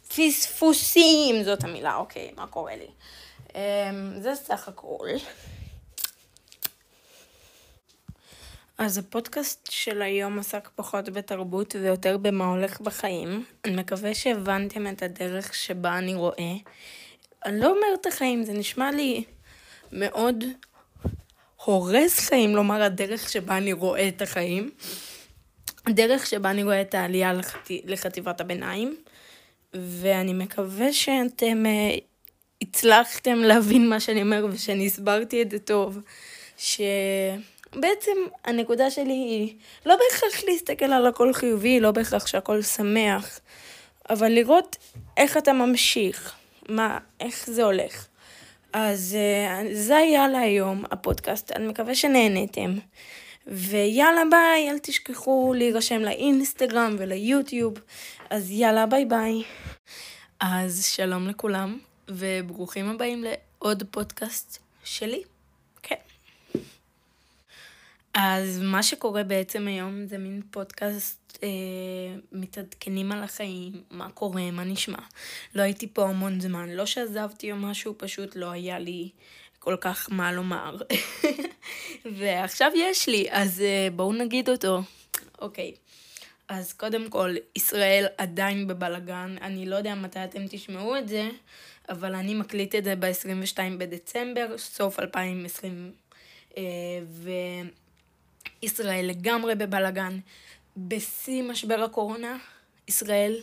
פספוסים, 0.09 1.43
זאת 1.43 1.65
המילה, 1.65 1.97
אוקיי, 1.97 2.33
מה 2.37 2.47
קורה 2.47 2.77
לי? 2.77 2.89
Um, 3.49 3.53
זה 4.21 4.35
סך 4.35 4.69
הכל. 4.69 5.09
אז 8.79 8.99
הפודקאסט 8.99 9.71
של 9.71 10.03
היום 10.03 10.39
עסק 10.39 10.69
פחות 10.75 11.09
בתרבות 11.09 11.75
ויותר 11.75 12.17
במה 12.19 12.45
הולך 12.45 12.81
בחיים. 12.81 13.45
אני 13.65 13.77
מקווה 13.77 14.15
שהבנתם 14.15 14.87
את 14.87 15.03
הדרך 15.03 15.55
שבה 15.55 15.99
אני 15.99 16.15
רואה. 16.15 16.53
אני 17.45 17.61
לא 17.61 17.67
אומרת 17.67 18.07
החיים, 18.07 18.45
זה 18.45 18.53
נשמע 18.53 18.91
לי 18.91 19.25
מאוד 19.93 20.45
הורס 21.65 22.19
חיים 22.29 22.57
לומר 22.57 22.83
הדרך 22.83 23.29
שבה 23.29 23.57
אני 23.57 23.73
רואה 23.73 24.09
את 24.09 24.23
החיים. 24.23 24.71
הדרך 25.87 26.27
שבה 26.27 26.51
אני 26.51 26.63
רואה 26.63 26.81
את 26.81 26.95
העלייה 26.95 27.33
לחט... 27.33 27.71
לחטיבת 27.85 28.41
הביניים. 28.41 28.97
ואני 29.75 30.33
מקווה 30.33 30.93
שאתם 30.93 31.65
uh, 31.67 32.01
הצלחתם 32.63 33.39
להבין 33.39 33.89
מה 33.89 34.01
שאני 34.01 34.23
אומר 34.23 34.47
ושאני 34.51 34.87
הסברתי 34.87 35.43
את 35.43 35.51
זה 35.51 35.59
טוב. 35.59 35.99
שבעצם 36.57 38.17
הנקודה 38.45 38.91
שלי 38.91 39.13
היא 39.13 39.55
לא 39.87 39.97
בהכרח 39.97 40.45
להסתכל 40.49 40.85
על 40.85 41.07
הכל 41.07 41.33
חיובי, 41.33 41.81
לא 41.81 41.91
בהכרח 41.91 42.27
שהכל 42.27 42.63
שמח, 42.63 43.41
אבל 44.11 44.29
לראות 44.29 44.77
איך 45.17 45.37
אתה 45.37 45.53
ממשיך, 45.53 46.35
מה, 46.69 46.99
איך 47.21 47.47
זה 47.51 47.65
הולך. 47.65 48.07
אז 48.73 49.17
uh, 49.17 49.67
זה 49.73 49.97
היה 49.97 50.29
להיום, 50.29 50.85
הפודקאסט, 50.91 51.53
אני 51.53 51.67
מקווה 51.67 51.95
שנהניתם. 51.95 52.75
ויאללה 53.47 54.23
ביי, 54.31 54.71
אל 54.71 54.79
תשכחו 54.79 55.55
להירשם 55.57 56.01
לאינסטגרם 56.01 56.97
וליוטיוב. 56.99 57.75
אז 58.31 58.51
יאללה 58.51 58.87
ביי 58.87 59.05
ביי. 59.05 59.43
אז 60.41 60.85
שלום 60.85 61.29
לכולם, 61.29 61.79
וברוכים 62.09 62.89
הבאים 62.89 63.25
לעוד 63.25 63.83
פודקאסט 63.91 64.59
שלי. 64.85 65.23
כן. 65.83 65.95
אז 68.15 68.59
מה 68.63 68.83
שקורה 68.83 69.23
בעצם 69.23 69.69
היום 69.69 70.07
זה 70.07 70.19
מין 70.19 70.43
פודקאסט 70.51 71.20
אה, 71.43 71.49
מתעדכנים 72.33 73.13
על 73.13 73.23
החיים, 73.23 73.83
מה 73.91 74.11
קורה, 74.11 74.51
מה 74.51 74.65
נשמע. 74.65 74.99
לא 75.55 75.63
הייתי 75.63 75.87
פה 75.87 76.09
המון 76.09 76.41
זמן, 76.41 76.69
לא 76.69 76.87
שעזבתי 76.87 77.53
או 77.53 77.57
משהו, 77.57 77.95
פשוט 77.99 78.37
לא 78.37 78.51
היה 78.51 78.79
לי 78.79 79.11
כל 79.59 79.77
כך 79.81 80.09
מה 80.13 80.33
לומר. 80.33 80.77
ועכשיו 82.19 82.73
יש 82.75 83.09
לי, 83.09 83.27
אז 83.31 83.61
uh, 83.61 83.93
בואו 83.95 84.13
נגיד 84.13 84.49
אותו. 84.49 84.83
אוקיי. 85.39 85.75
אז 86.49 86.73
קודם 86.73 87.11
כל, 87.11 87.35
ישראל 87.57 88.07
עדיין 88.19 88.67
בבלגן. 88.67 89.37
אני 89.43 89.67
לא 89.67 89.77
יודע 89.77 89.95
מתי 89.95 90.25
אתם 90.25 90.47
תשמעו 90.51 90.97
את 90.99 91.09
זה, 91.09 91.29
אבל 91.89 92.15
אני 92.15 92.35
מקליט 92.35 92.75
את 92.75 92.85
זה 92.85 92.95
ב-22 92.97 93.59
בדצמבר, 93.79 94.59
סוף 94.59 95.01
2020. 95.01 95.93
אה, 96.57 96.63
וישראל 98.63 99.07
לגמרי 99.07 99.55
בבלגן. 99.55 100.19
בשיא 100.77 101.43
משבר 101.43 101.83
הקורונה, 101.83 102.39
ישראל, 102.89 103.41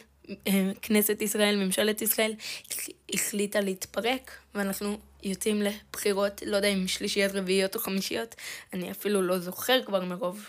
אה, 0.48 0.72
כנסת 0.82 1.22
ישראל, 1.22 1.56
ממשלת 1.56 2.02
ישראל, 2.02 2.34
החליטה 3.14 3.60
להתפרק, 3.60 4.32
ואנחנו 4.56 4.98
יוצאים 5.24 5.62
לבחירות, 5.62 6.42
לא 6.46 6.56
יודע 6.56 6.68
אם 6.68 6.88
שלישיות, 6.88 7.32
רביעיות 7.36 7.76
או 7.76 7.80
חמישיות, 7.80 8.36
אני 8.74 8.92
אפילו 8.92 9.22
לא 9.22 9.40
זוכר 9.40 9.84
כבר 9.86 10.06
מרוב 10.06 10.46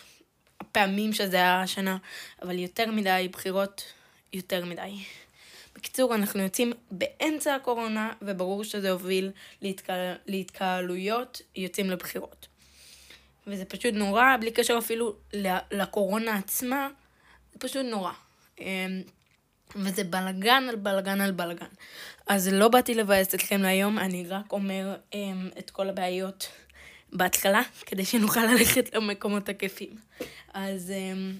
הפעמים 0.60 1.12
שזה 1.12 1.36
היה 1.36 1.62
השנה, 1.62 1.96
אבל 2.42 2.58
יותר 2.58 2.90
מדי 2.90 3.28
בחירות, 3.32 3.84
יותר 4.32 4.64
מדי. 4.64 4.94
בקיצור, 5.74 6.14
אנחנו 6.14 6.42
יוצאים 6.42 6.72
באמצע 6.90 7.54
הקורונה, 7.54 8.12
וברור 8.22 8.64
שזה 8.64 8.90
הוביל 8.90 9.30
להתקה... 9.62 9.92
להתקהלויות, 10.26 11.42
יוצאים 11.56 11.90
לבחירות. 11.90 12.46
וזה 13.48 13.64
פשוט 13.64 13.94
נורא, 13.94 14.36
בלי 14.40 14.50
קשר 14.50 14.78
אפילו 14.78 15.14
לקורונה 15.72 16.36
עצמה, 16.36 16.88
זה 17.52 17.58
פשוט 17.58 17.86
נורא. 17.90 18.12
אמ, 18.60 19.02
וזה 19.76 20.04
בלגן 20.04 20.66
על 20.68 20.76
בלגן 20.76 21.20
על 21.20 21.30
בלגן. 21.30 21.66
אז 22.26 22.48
לא 22.48 22.68
באתי 22.68 22.94
לבאס 22.94 23.34
אתכם 23.34 23.62
להיום, 23.62 23.98
אני 23.98 24.26
רק 24.28 24.52
אומר 24.52 24.96
אמ, 25.14 25.48
את 25.58 25.70
כל 25.70 25.88
הבעיות 25.88 26.48
בהתחלה, 27.12 27.62
כדי 27.86 28.04
שנוכל 28.04 28.40
ללכת 28.40 28.94
למקומות 28.94 29.48
הכיפים. 29.48 29.96
אז, 30.54 30.90
אמ, 30.90 31.32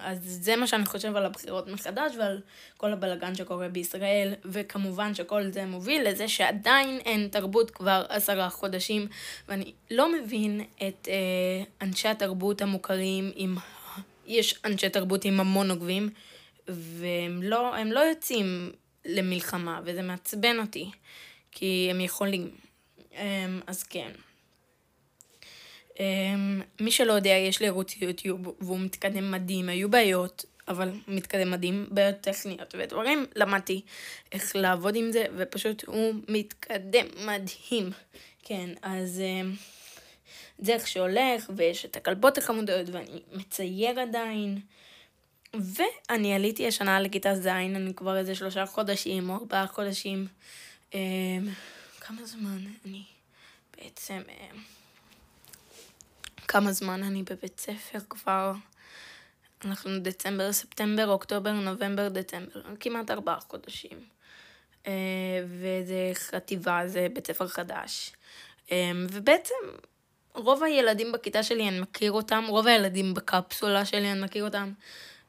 אז 0.00 0.18
זה 0.22 0.56
מה 0.56 0.66
שאני 0.66 0.86
חושב 0.86 1.16
על 1.16 1.26
הבחירות 1.26 1.68
מחדש 1.68 2.16
ועל 2.18 2.40
כל 2.76 2.92
הבלגן 2.92 3.34
שקורה 3.34 3.68
בישראל, 3.68 4.34
וכמובן 4.44 5.14
שכל 5.14 5.50
זה 5.50 5.66
מוביל 5.66 6.08
לזה 6.08 6.28
שעדיין 6.28 6.98
אין 7.04 7.28
תרבות 7.28 7.70
כבר 7.70 8.04
עשרה 8.08 8.50
חודשים, 8.50 9.06
ואני 9.48 9.72
לא 9.90 10.12
מבין 10.12 10.60
את 10.88 11.08
אה, 11.08 11.86
אנשי 11.86 12.08
התרבות 12.08 12.62
המוכרים 12.62 13.32
עם... 13.34 13.56
יש 14.26 14.60
אנשי 14.64 14.88
תרבות 14.88 15.24
עם 15.24 15.40
המון 15.40 15.70
עוקבים, 15.70 16.10
והם 16.68 17.42
לא, 17.42 17.74
לא 17.84 18.00
יוצאים 18.00 18.72
למלחמה, 19.04 19.80
וזה 19.84 20.02
מעצבן 20.02 20.58
אותי, 20.58 20.90
כי 21.52 21.88
הם 21.90 22.00
יכולים. 22.00 22.50
אמ, 23.12 23.60
אז 23.66 23.82
כן. 23.82 24.10
אמ, 26.00 26.62
מי 26.80 26.90
שלא 26.90 27.12
יודע, 27.12 27.30
יש 27.30 27.60
לי 27.60 27.68
ערוץ 27.68 27.96
יוטיוב, 27.96 28.54
והוא 28.60 28.78
מתקדם 28.78 29.30
מדהים, 29.30 29.68
היו 29.68 29.90
בעיות, 29.90 30.44
אבל 30.68 30.92
מתקדם 31.08 31.50
מדהים, 31.50 31.86
בעיות 31.90 32.20
טכניות 32.20 32.74
ודברים, 32.78 33.26
למדתי 33.36 33.80
איך 34.32 34.56
לעבוד 34.56 34.96
עם 34.96 35.12
זה, 35.12 35.24
ופשוט 35.36 35.84
הוא 35.84 36.14
מתקדם 36.28 37.06
מדהים. 37.26 37.90
כן, 38.42 38.70
אז 38.82 39.20
אה, 39.20 39.48
זה 40.58 40.74
איך 40.74 40.88
שהולך, 40.88 41.50
ויש 41.56 41.84
את 41.84 41.96
הכלבות 41.96 42.38
החמודות, 42.38 42.88
ואני 42.92 43.22
מצייר 43.32 44.00
עדיין. 44.00 44.60
ואני 45.54 46.34
עליתי 46.34 46.66
השנה 46.66 47.00
לכיתה 47.00 47.34
ז', 47.34 47.46
אני 47.46 47.94
כבר 47.94 48.16
איזה 48.16 48.34
שלושה 48.34 48.66
חודשים 48.66 49.30
או 49.30 49.34
ארבעה 49.34 49.66
חודשים. 49.66 50.26
אה, 50.94 51.00
כמה 52.00 52.24
זמן 52.24 52.58
אני 52.84 53.02
בעצם... 53.76 54.22
אה, 56.46 56.52
כמה 56.52 56.72
זמן 56.72 57.02
אני 57.02 57.22
בבית 57.22 57.60
ספר 57.60 57.98
כבר? 58.10 58.52
אנחנו 59.64 59.98
דצמבר, 59.98 60.52
ספטמבר, 60.52 61.08
אוקטובר, 61.08 61.52
נובמבר, 61.52 62.08
דצמבר, 62.08 62.60
כמעט 62.80 63.10
ארבעה 63.10 63.40
חודשים. 63.40 63.98
אה, 64.86 64.92
וזה 65.46 66.10
חטיבה, 66.14 66.82
זה 66.86 67.06
בית 67.12 67.26
ספר 67.26 67.48
חדש. 67.48 68.12
ובעצם 69.10 69.54
רוב 70.34 70.62
הילדים 70.62 71.12
בכיתה 71.12 71.42
שלי, 71.42 71.68
אני 71.68 71.80
מכיר 71.80 72.12
אותם, 72.12 72.44
רוב 72.48 72.66
הילדים 72.66 73.14
בקפסולה 73.14 73.84
שלי, 73.84 74.12
אני 74.12 74.20
מכיר 74.20 74.44
אותם. 74.44 74.72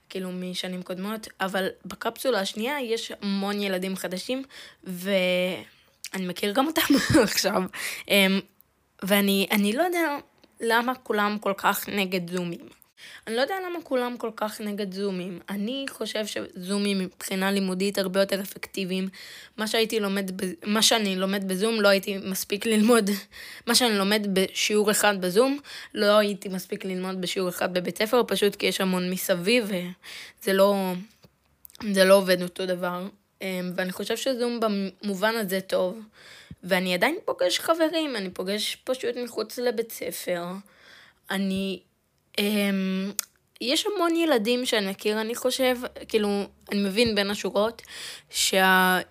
כאילו 0.09 0.31
משנים 0.31 0.83
קודמות, 0.83 1.27
אבל 1.41 1.67
בקפסולה 1.85 2.39
השנייה 2.39 2.81
יש 2.81 3.11
המון 3.21 3.59
ילדים 3.61 3.95
חדשים, 3.95 4.43
ואני 4.83 6.27
מכיר 6.27 6.53
גם 6.53 6.67
אותם 6.67 6.81
עכשיו. 7.23 7.63
אמ, 8.07 8.39
ואני 9.03 9.73
לא 9.73 9.83
יודע 9.83 10.17
למה 10.61 10.95
כולם 10.95 11.37
כל 11.41 11.53
כך 11.57 11.89
נגד 11.89 12.29
זומים. 12.29 12.69
אני 13.27 13.35
לא 13.35 13.41
יודע 13.41 13.55
למה 13.69 13.79
כולם 13.83 14.17
כל 14.17 14.31
כך 14.35 14.61
נגד 14.61 14.93
זומים. 14.93 15.39
אני 15.49 15.85
חושב 15.89 16.25
שזומים 16.25 16.99
מבחינה 16.99 17.51
לימודית 17.51 17.97
הרבה 17.97 18.19
יותר 18.19 18.41
אפקטיביים. 18.41 19.09
מה 19.57 19.67
שהייתי 19.67 19.99
לומד, 19.99 20.31
מה 20.65 20.81
שאני 20.81 21.15
לומד 21.15 21.47
בזום 21.47 21.81
לא 21.81 21.87
הייתי 21.87 22.17
מספיק 22.17 22.65
ללמוד. 22.65 23.09
מה 23.67 23.75
שאני 23.75 23.97
לומד 23.97 24.27
בשיעור 24.33 24.91
אחד 24.91 25.21
בזום, 25.21 25.59
לא 25.93 26.17
הייתי 26.17 26.49
מספיק 26.49 26.85
ללמוד 26.85 27.21
בשיעור 27.21 27.49
אחד 27.49 27.73
בבית 27.73 27.97
ספר, 27.97 28.21
פשוט 28.27 28.55
כי 28.55 28.65
יש 28.65 28.81
המון 28.81 29.09
מסביב, 29.09 29.65
וזה 29.65 30.53
לא, 30.53 30.93
זה 31.93 32.05
לא 32.05 32.13
עובד 32.15 32.41
אותו 32.41 32.65
דבר. 32.65 33.07
אמ, 33.41 33.71
ואני 33.75 33.91
חושב 33.91 34.17
שזום 34.17 34.59
במובן 34.59 35.35
הזה 35.35 35.61
טוב. 35.61 35.99
ואני 36.63 36.93
עדיין 36.93 37.15
פוגש 37.25 37.59
חברים, 37.59 38.15
אני 38.15 38.29
פוגש 38.29 38.77
פשוט 38.83 39.15
מחוץ 39.23 39.57
לבית 39.57 39.91
ספר. 39.91 40.43
אני 41.31 41.79
Um, 42.37 43.13
יש 43.61 43.85
המון 43.85 44.15
ילדים 44.15 44.65
שאני 44.65 44.89
מכיר, 44.89 45.21
אני 45.21 45.35
חושב, 45.35 45.77
כאילו, 46.07 46.43
אני 46.71 46.83
מבין 46.83 47.15
בין 47.15 47.31
השורות, 47.31 47.81
שהעלייה 48.29 49.03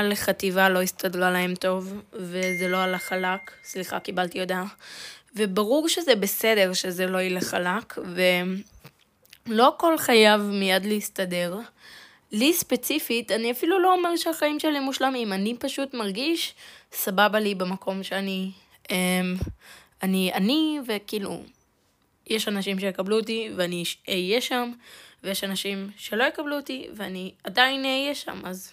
um, 0.00 0.04
לחטיבה 0.04 0.68
לא 0.68 0.82
הסתדרה 0.82 1.30
להם 1.30 1.54
טוב, 1.54 2.02
וזה 2.12 2.68
לא 2.68 2.76
הלך 2.76 3.02
חלק, 3.02 3.50
סליחה, 3.64 4.00
קיבלתי 4.00 4.40
הודעה. 4.40 4.66
וברור 5.36 5.88
שזה 5.88 6.14
בסדר 6.14 6.72
שזה 6.72 7.06
לא 7.06 7.22
ילך 7.22 7.44
חלק, 7.44 7.98
ולא 9.46 9.68
הכל 9.68 9.98
חייב 9.98 10.40
מיד 10.40 10.84
להסתדר. 10.84 11.58
לי 12.32 12.52
ספציפית, 12.52 13.32
אני 13.32 13.50
אפילו 13.50 13.78
לא 13.78 13.94
אומר 13.94 14.16
שהחיים 14.16 14.60
שלי 14.60 14.80
מושלמים, 14.80 15.32
אני 15.32 15.56
פשוט 15.58 15.94
מרגיש 15.94 16.54
סבבה 16.92 17.40
לי 17.40 17.54
במקום 17.54 18.02
שאני... 18.02 18.50
Um, 18.84 18.90
אני 20.02 20.32
אני, 20.34 20.78
וכאילו, 20.86 21.42
יש 22.26 22.48
אנשים 22.48 22.80
שיקבלו 22.80 23.18
אותי 23.18 23.50
ואני 23.56 23.84
אהיה 24.08 24.40
שם, 24.40 24.72
ויש 25.22 25.44
אנשים 25.44 25.90
שלא 25.96 26.24
יקבלו 26.24 26.56
אותי 26.56 26.88
ואני 26.94 27.32
עדיין 27.44 27.84
אהיה 27.84 28.14
שם, 28.14 28.46
אז 28.46 28.72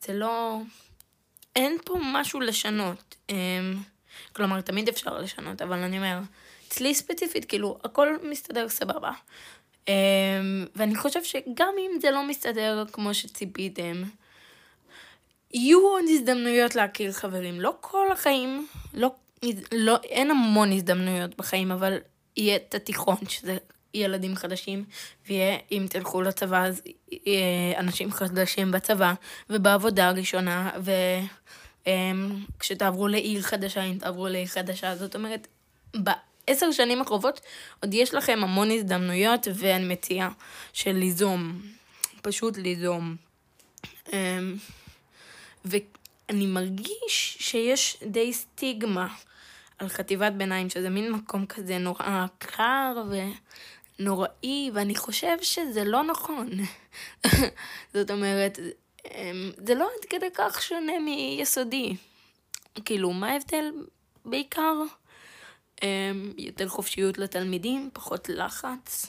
זה 0.00 0.12
לא... 0.12 0.58
אין 1.56 1.76
פה 1.84 1.98
משהו 2.02 2.40
לשנות. 2.40 3.14
אמ, 3.28 3.34
כלומר, 4.32 4.60
תמיד 4.60 4.88
אפשר 4.88 5.18
לשנות, 5.18 5.62
אבל 5.62 5.78
אני 5.78 5.96
אומר, 5.96 6.18
אצלי 6.68 6.94
ספציפית, 6.94 7.44
כאילו, 7.44 7.78
הכל 7.84 8.16
מסתדר 8.22 8.68
סבבה. 8.68 9.10
אמ, 9.90 10.66
ואני 10.76 10.94
חושב 10.94 11.24
שגם 11.24 11.74
אם 11.78 12.00
זה 12.00 12.10
לא 12.10 12.28
מסתדר 12.28 12.84
כמו 12.92 13.14
שציפיתם, 13.14 14.02
יהיו 15.54 15.80
עוד 15.80 16.04
הזדמנויות 16.08 16.74
להכיר 16.74 17.12
חברים. 17.12 17.60
לא 17.60 17.74
כל 17.80 18.12
החיים, 18.12 18.66
לא, 18.94 19.10
לא, 19.72 19.96
אין 20.04 20.30
המון 20.30 20.72
הזדמנויות 20.72 21.36
בחיים, 21.36 21.72
אבל 21.72 21.98
יהיה 22.36 22.56
את 22.56 22.74
התיכון, 22.74 23.16
שזה 23.28 23.56
ילדים 23.94 24.36
חדשים, 24.36 24.84
ויהיה, 25.28 25.58
אם 25.72 25.86
תלכו 25.90 26.22
לצבא, 26.22 26.64
אז 26.64 26.82
יהיה 27.10 27.78
אנשים 27.78 28.12
חדשים 28.12 28.70
בצבא, 28.70 29.12
ובעבודה 29.50 30.08
הראשונה, 30.08 30.70
וכשתעברו 32.56 33.08
לעיר 33.08 33.42
חדשה, 33.42 33.82
אם 33.82 33.98
תעברו 33.98 34.28
לעיר 34.28 34.46
חדשה, 34.46 34.96
זאת 34.96 35.14
אומרת, 35.16 35.46
בעשר 36.48 36.70
שנים 36.70 37.00
הקרובות 37.00 37.40
עוד 37.82 37.94
יש 37.94 38.14
לכם 38.14 38.38
המון 38.42 38.70
הזדמנויות, 38.70 39.46
ואני 39.54 39.84
מציעה 39.84 40.30
של 40.72 40.92
ליזום, 40.92 41.62
פשוט 42.22 42.56
ליזום. 42.56 43.16
אמ, 44.12 44.56
ואני 45.64 46.46
מרגיש 46.46 47.36
שיש 47.40 47.96
די 48.06 48.32
סטיגמה 48.32 49.08
על 49.78 49.88
חטיבת 49.88 50.32
ביניים, 50.32 50.70
שזה 50.70 50.90
מין 50.90 51.12
מקום 51.12 51.46
כזה 51.46 51.78
נורא 51.78 52.26
קר 52.38 53.02
ונוראי, 53.98 54.70
ואני 54.74 54.94
חושב 54.94 55.36
שזה 55.42 55.84
לא 55.84 56.02
נכון. 56.04 56.50
זאת 57.94 58.10
אומרת, 58.10 58.58
אמ, 59.04 59.50
זה 59.66 59.74
לא 59.74 59.84
עד 59.84 60.04
כדי 60.04 60.30
כך 60.34 60.62
שונה 60.62 60.98
מיסודי. 60.98 61.96
כאילו, 62.84 63.12
מה 63.12 63.28
ההבדל 63.30 63.72
בעיקר? 64.24 64.74
אמ, 65.82 66.32
יותר 66.38 66.68
חופשיות 66.68 67.18
לתלמידים, 67.18 67.90
פחות 67.92 68.28
לחץ. 68.28 69.06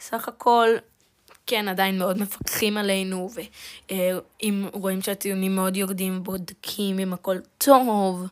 סך 0.00 0.28
הכל, 0.28 0.68
כן, 1.46 1.68
עדיין 1.68 1.98
מאוד 1.98 2.18
מפקחים 2.18 2.76
עלינו, 2.76 3.30
ואם 3.90 4.66
רואים 4.72 5.02
שהציונים 5.02 5.56
מאוד 5.56 5.76
יורדים, 5.76 6.24
בודקים 6.24 6.98
אם 6.98 7.12
הכל 7.12 7.36
טוב, 7.58 8.26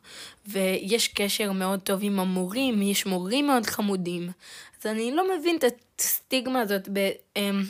ויש 0.47 1.07
קשר 1.07 1.51
מאוד 1.51 1.79
טוב 1.79 1.99
עם 2.03 2.19
המורים, 2.19 2.81
יש 2.81 3.05
מורים 3.05 3.47
מאוד 3.47 3.65
חמודים. 3.65 4.29
אז 4.79 4.85
אני 4.85 5.11
לא 5.11 5.37
מבין 5.37 5.57
את 5.57 5.63
הסטיגמה 5.99 6.61
הזאת, 6.61 6.89
ב, 6.93 7.09
אמ, 7.35 7.63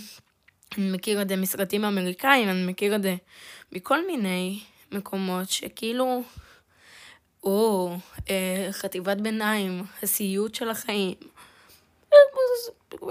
אני 0.78 0.92
מכיר 0.92 1.22
את 1.22 1.30
זה 1.30 1.36
מסרטים 1.36 1.86
אמריקאים, 1.86 2.50
אני 2.50 2.66
מכיר 2.66 2.96
את 2.96 3.04
זה 3.04 3.16
מכל 3.72 4.08
מיני 4.08 4.60
מקומות, 4.92 5.50
שכאילו, 5.50 6.24
או, 7.44 7.96
אה, 8.30 8.68
חטיבת 8.72 9.18
ביניים, 9.18 9.84
הסיוט 10.04 10.56
של 10.56 10.70
החיים. 10.70 11.16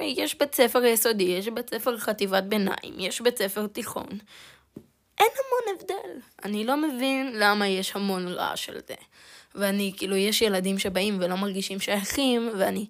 יש 0.01 0.39
בית 0.39 0.55
ספר 0.55 0.85
יסודי, 0.85 1.25
יש 1.25 1.49
בית 1.49 1.71
ספר 1.71 1.99
חטיבת 1.99 2.45
ביניים, 2.45 2.95
יש 2.99 3.21
בית 3.21 3.39
ספר 3.39 3.67
תיכון. 3.67 4.09
אין 5.19 5.29
המון 5.39 5.77
הבדל. 5.77 6.21
אני 6.45 6.65
לא 6.65 6.77
מבין 6.77 7.33
למה 7.35 7.69
יש 7.69 7.97
המון 7.97 8.29
רעש 8.29 8.69
על 8.69 8.81
זה. 8.89 8.95
ואני, 9.55 9.93
כאילו, 9.97 10.17
יש 10.17 10.43
ילדים 10.43 10.79
שבאים 10.79 11.17
ולא 11.21 11.35
מרגישים 11.35 11.81
שייכים, 11.81 12.51
ואני 12.59 12.87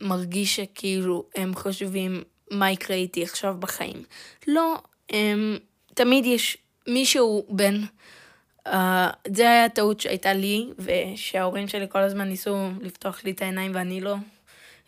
מרגיש 0.00 0.56
שכאילו 0.56 1.24
הם 1.34 1.54
חושבים 1.54 2.22
מה 2.50 2.70
יקרה 2.70 2.96
איתי 2.96 3.22
עכשיו 3.22 3.56
בחיים. 3.58 4.04
לא, 4.46 4.76
הם, 5.10 5.58
תמיד 5.94 6.26
יש 6.26 6.56
מישהו 6.86 7.46
בין... 7.48 7.84
Uh, 8.68 8.70
זה 9.34 9.42
היה 9.42 9.64
הטעות 9.64 10.00
שהייתה 10.00 10.32
לי, 10.32 10.66
ושההורים 10.78 11.68
שלי 11.68 11.86
כל 11.88 11.98
הזמן 11.98 12.28
ניסו 12.28 12.56
לפתוח 12.80 13.24
לי 13.24 13.30
את 13.30 13.42
העיניים 13.42 13.72
ואני 13.74 14.00
לא 14.00 14.14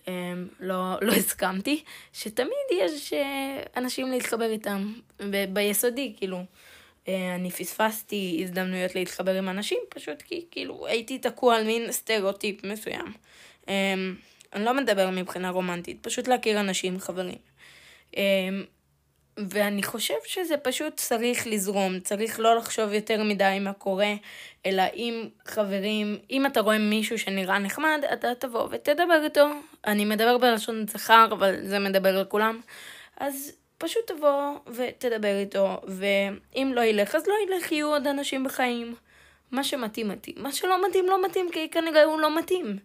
אמ, 0.08 0.48
לא, 0.60 0.96
לא 1.02 1.12
הסכמתי, 1.12 1.82
שתמיד 2.12 2.50
יש 2.72 3.12
אה, 3.12 3.62
אנשים 3.76 4.10
להתחבר 4.10 4.50
איתם, 4.50 4.92
ביסודי, 5.52 6.14
כאילו. 6.16 6.44
אה, 7.08 7.34
אני 7.34 7.50
פספסתי 7.50 8.40
הזדמנויות 8.44 8.94
להתחבר 8.94 9.34
עם 9.34 9.48
אנשים, 9.48 9.78
פשוט 9.88 10.22
כי 10.22 10.44
כאילו 10.50 10.86
הייתי 10.86 11.18
תקוע 11.18 11.56
על 11.56 11.64
מין 11.64 11.92
סטריאוטיפ 11.92 12.64
מסוים. 12.64 13.12
אמ, 13.68 14.14
אני 14.52 14.64
לא 14.64 14.74
מדבר 14.74 15.10
מבחינה 15.10 15.50
רומנטית, 15.50 15.98
פשוט 16.02 16.28
להכיר 16.28 16.60
אנשים, 16.60 17.00
חברים. 17.00 17.38
אמ, 18.16 18.64
ואני 19.38 19.83
חושב 19.83 20.14
שזה 20.25 20.57
פשוט 20.57 20.96
צריך 20.96 21.46
לזרום, 21.46 22.01
צריך 22.01 22.40
לא 22.40 22.57
לחשוב 22.57 22.92
יותר 22.92 23.22
מדי 23.22 23.59
מה 23.61 23.72
קורה, 23.72 24.14
אלא 24.66 24.83
אם 24.94 25.29
חברים, 25.44 26.18
אם 26.31 26.46
אתה 26.46 26.61
רואה 26.61 26.79
מישהו 26.79 27.18
שנראה 27.18 27.59
נחמד, 27.59 28.01
אתה 28.12 28.35
תבוא 28.35 28.68
ותדבר 28.70 29.20
איתו. 29.25 29.49
אני 29.87 30.05
מדבר 30.05 30.38
בלשון 30.38 30.87
זכר, 30.87 31.29
אבל 31.33 31.57
זה 31.62 31.79
מדבר 31.79 32.20
לכולם. 32.20 32.61
אז 33.16 33.53
פשוט 33.79 34.07
תבוא 34.07 34.59
ותדבר 34.66 35.38
איתו, 35.38 35.81
ואם 35.88 36.72
לא 36.75 36.81
ילך, 36.81 37.14
אז 37.14 37.27
לא 37.27 37.35
ילך, 37.46 37.72
יהיו 37.72 37.88
עוד 37.88 38.07
אנשים 38.07 38.44
בחיים. 38.44 38.94
מה 39.51 39.64
שמתאים, 39.64 40.09
מתאים. 40.09 40.35
מה 40.38 40.53
שלא 40.53 40.88
מתאים, 40.88 41.07
לא 41.07 41.25
מתאים, 41.27 41.49
כי 41.53 41.68
כנראה 41.70 42.05
הוא 42.05 42.20
לא 42.20 42.38
מתאים. 42.38 42.79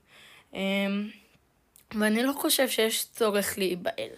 אמ, 0.54 1.10
ואני 2.00 2.24
לא 2.24 2.34
חושב 2.34 2.70
שיש 2.70 3.06
צורך 3.06 3.58
להיבהל. 3.58 4.10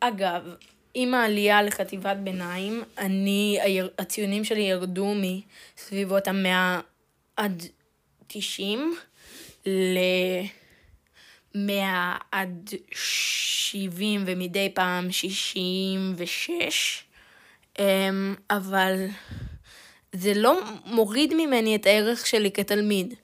אגב, 0.00 0.42
עם 0.94 1.14
העלייה 1.14 1.62
לחטיבת 1.62 2.16
ביניים, 2.16 2.82
אני, 2.98 3.58
הציונים 3.98 4.44
שלי 4.44 4.60
ירדו 4.60 5.14
מסביבות 5.14 6.28
המאה 6.28 6.80
עד 7.36 7.62
90 8.26 8.96
ל-100 9.66 11.58
עד 12.32 12.70
70 12.92 14.24
ומדי 14.26 14.70
פעם 14.74 15.12
66, 15.12 17.02
אמ, 17.78 18.34
אבל 18.50 19.06
זה 20.12 20.32
לא 20.34 20.60
מוריד 20.84 21.34
ממני 21.34 21.76
את 21.76 21.86
הערך 21.86 22.26
שלי 22.26 22.50
כתלמיד. 22.50 23.14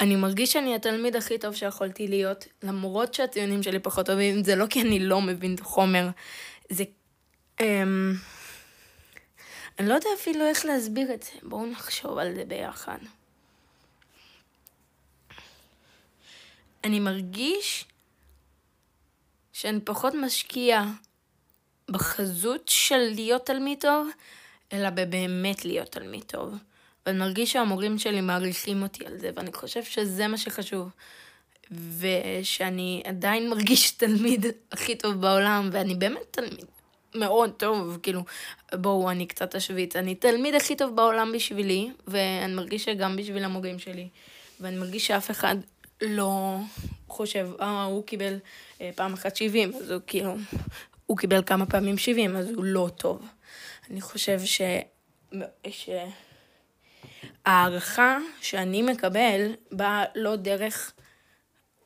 אני 0.00 0.16
מרגיש 0.16 0.52
שאני 0.52 0.74
התלמיד 0.74 1.16
הכי 1.16 1.38
טוב 1.38 1.54
שיכולתי 1.54 2.08
להיות, 2.08 2.46
למרות 2.62 3.14
שהציונים 3.14 3.62
שלי 3.62 3.78
פחות 3.78 4.06
טובים, 4.06 4.44
זה 4.44 4.56
לא 4.56 4.66
כי 4.66 4.82
אני 4.82 4.98
לא 4.98 5.20
מבין 5.20 5.54
את 5.54 5.60
החומר, 5.60 6.08
זה... 6.68 6.84
אמ, 7.60 8.12
אני 9.78 9.88
לא 9.88 9.94
יודע 9.94 10.08
אפילו 10.20 10.46
איך 10.46 10.64
להסביר 10.64 11.14
את 11.14 11.22
זה, 11.22 11.30
בואו 11.42 11.66
נחשוב 11.66 12.18
על 12.18 12.34
זה 12.34 12.44
ביחד. 12.44 12.98
אני 16.84 17.00
מרגיש 17.00 17.84
שאני 19.52 19.80
פחות 19.80 20.14
משקיע 20.14 20.82
בחזות 21.90 22.68
של 22.68 23.10
להיות 23.14 23.46
תלמיד 23.46 23.80
טוב, 23.80 24.08
אלא 24.72 24.90
בבאמת 24.90 25.64
להיות 25.64 25.88
תלמיד 25.88 26.24
טוב. 26.24 26.54
ואני 27.06 27.18
מרגיש 27.18 27.52
שהמורים 27.52 27.98
שלי 27.98 28.20
מעריכים 28.20 28.82
אותי 28.82 29.06
על 29.06 29.18
זה, 29.18 29.30
ואני 29.36 29.52
חושב 29.52 29.84
שזה 29.84 30.28
מה 30.28 30.36
שחשוב. 30.38 30.90
ושאני 31.98 33.02
עדיין 33.04 33.50
מרגיש 33.50 33.90
תלמיד 33.90 34.46
הכי 34.72 34.94
טוב 34.96 35.20
בעולם, 35.20 35.70
ואני 35.72 35.94
באמת 35.94 36.26
תלמיד 36.30 36.64
מאוד 37.14 37.50
טוב, 37.56 37.98
כאילו, 38.02 38.24
בואו, 38.74 39.10
אני 39.10 39.26
קצת 39.26 39.54
אשוויץ. 39.54 39.96
אני 39.96 40.14
תלמיד 40.14 40.54
הכי 40.54 40.76
טוב 40.76 40.96
בעולם 40.96 41.32
בשבילי, 41.32 41.90
ואני 42.06 42.54
מרגיש 42.54 42.84
שגם 42.84 43.16
בשביל 43.16 43.44
המורים 43.44 43.78
שלי. 43.78 44.08
ואני 44.60 44.76
מרגיש 44.76 45.06
שאף 45.06 45.30
אחד 45.30 45.56
לא 46.02 46.56
חושב, 47.08 47.48
אה, 47.60 47.84
הוא 47.84 48.06
קיבל 48.06 48.38
אה, 48.80 48.90
פעם 48.94 49.12
אחת 49.12 49.36
70, 49.36 49.72
אז 49.74 49.90
הוא 49.90 50.00
כאילו, 50.06 50.36
הוא 51.06 51.18
קיבל 51.18 51.42
כמה 51.42 51.66
פעמים 51.66 51.98
70, 51.98 52.36
אז 52.36 52.48
הוא 52.50 52.64
לא 52.64 52.88
טוב. 52.96 53.22
אני 53.90 54.00
חושב 54.00 54.40
ש... 54.44 54.60
ש... 55.70 55.90
ההערכה 57.46 58.18
שאני 58.40 58.82
מקבל 58.82 59.52
באה 59.72 60.04
לא 60.14 60.36
דרך 60.36 60.92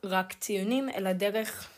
רק 0.04 0.32
ציונים, 0.32 0.88
אלא 0.96 1.12
דרך 1.12 1.68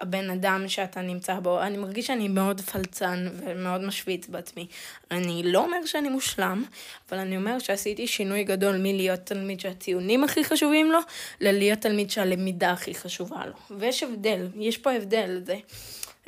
הבן 0.00 0.30
אדם 0.30 0.68
שאתה 0.68 1.00
נמצא 1.00 1.40
בו. 1.40 1.62
אני 1.62 1.76
מרגיש 1.76 2.06
שאני 2.06 2.28
מאוד 2.28 2.60
פלצן 2.60 3.28
ומאוד 3.36 3.80
משוויץ 3.80 4.28
בעצמי. 4.28 4.66
אני 5.10 5.42
לא 5.44 5.64
אומר 5.64 5.86
שאני 5.86 6.08
מושלם, 6.08 6.64
אבל 7.08 7.18
אני 7.18 7.36
אומר 7.36 7.58
שעשיתי 7.58 8.06
שינוי 8.06 8.44
גדול 8.44 8.76
מלהיות 8.76 9.20
תלמיד 9.24 9.60
שהציונים 9.60 10.24
הכי 10.24 10.44
חשובים 10.44 10.92
לו, 10.92 10.98
ללהיות 11.40 11.78
תלמיד 11.78 12.10
שהלמידה 12.10 12.70
הכי 12.70 12.94
חשובה 12.94 13.46
לו. 13.46 13.78
ויש 13.78 14.02
הבדל, 14.02 14.48
יש 14.56 14.78
פה 14.78 14.92
הבדל. 14.92 15.40
זה, 15.46 15.56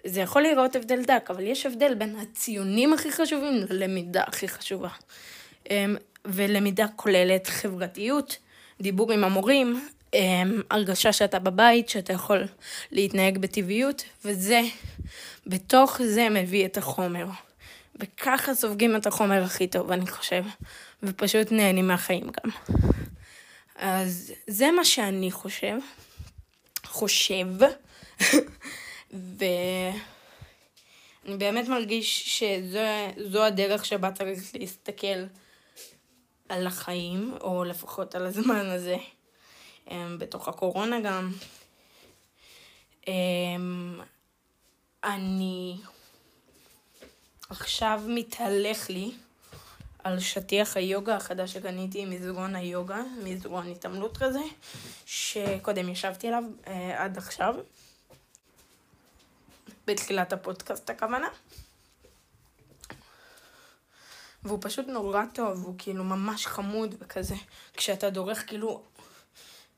זה 0.04 0.20
יכול 0.20 0.42
להיראות 0.42 0.76
הבדל 0.76 1.02
דק, 1.02 1.26
אבל 1.30 1.46
יש 1.46 1.66
הבדל 1.66 1.94
בין 1.94 2.16
הציונים 2.16 2.92
הכי 2.92 3.12
חשובים 3.12 3.64
ללמידה 3.70 4.22
הכי 4.26 4.48
חשובה. 4.48 4.88
אמ, 5.70 5.96
ולמידה 6.24 6.86
כוללת 6.96 7.46
חברתיות, 7.46 8.38
דיבור 8.80 9.12
עם 9.12 9.24
המורים, 9.24 9.88
אמ, 10.14 10.62
הרגשה 10.70 11.12
שאתה 11.12 11.38
בבית, 11.38 11.88
שאתה 11.88 12.12
יכול 12.12 12.44
להתנהג 12.92 13.38
בטבעיות, 13.38 14.04
וזה, 14.24 14.60
בתוך 15.46 16.00
זה 16.02 16.28
מביא 16.28 16.66
את 16.66 16.76
החומר. 16.76 17.26
וככה 18.00 18.54
סופגים 18.54 18.96
את 18.96 19.06
החומר 19.06 19.42
הכי 19.42 19.66
טוב, 19.66 19.92
אני 19.92 20.06
חושב, 20.06 20.44
ופשוט 21.02 21.52
נהנים 21.52 21.88
מהחיים 21.88 22.24
גם. 22.24 22.50
אז 23.76 24.32
זה 24.46 24.70
מה 24.70 24.84
שאני 24.84 25.30
חושב. 25.30 25.76
חושב. 26.84 27.46
ואני 29.10 29.96
באמת 31.38 31.68
מרגיש 31.68 32.38
שזו 32.38 33.44
הדרך 33.44 33.84
שבה 33.84 34.10
צריך 34.10 34.40
להסתכל 34.54 35.24
על 36.48 36.66
החיים, 36.66 37.34
או 37.40 37.64
לפחות 37.64 38.14
על 38.14 38.26
הזמן 38.26 38.66
הזה, 38.66 38.96
אמ, 39.90 40.18
בתוך 40.18 40.48
הקורונה 40.48 41.00
גם. 41.00 41.32
אמ, 43.08 44.00
אני 45.04 45.76
עכשיו 47.50 48.02
מתהלך 48.08 48.90
לי 48.90 49.12
על 50.04 50.20
שטיח 50.20 50.76
היוגה 50.76 51.16
החדש 51.16 51.52
שקניתי, 51.52 52.04
מזרון 52.04 52.56
היוגה, 52.56 53.02
מזרון 53.24 53.66
התעמלות 53.66 54.18
כזה, 54.18 54.40
שקודם 55.06 55.88
ישבתי 55.88 56.28
עליו 56.28 56.44
אה, 56.66 57.04
עד 57.04 57.18
עכשיו, 57.18 57.54
בתחילת 59.86 60.32
הפודקאסט 60.32 60.90
הכוונה. 60.90 61.28
והוא 64.46 64.58
פשוט 64.62 64.86
נורא 64.86 65.24
טוב, 65.32 65.64
הוא 65.64 65.74
כאילו 65.78 66.04
ממש 66.04 66.46
חמוד 66.46 66.94
וכזה. 66.98 67.34
כשאתה 67.74 68.10
דורך 68.10 68.46
כאילו, 68.46 68.82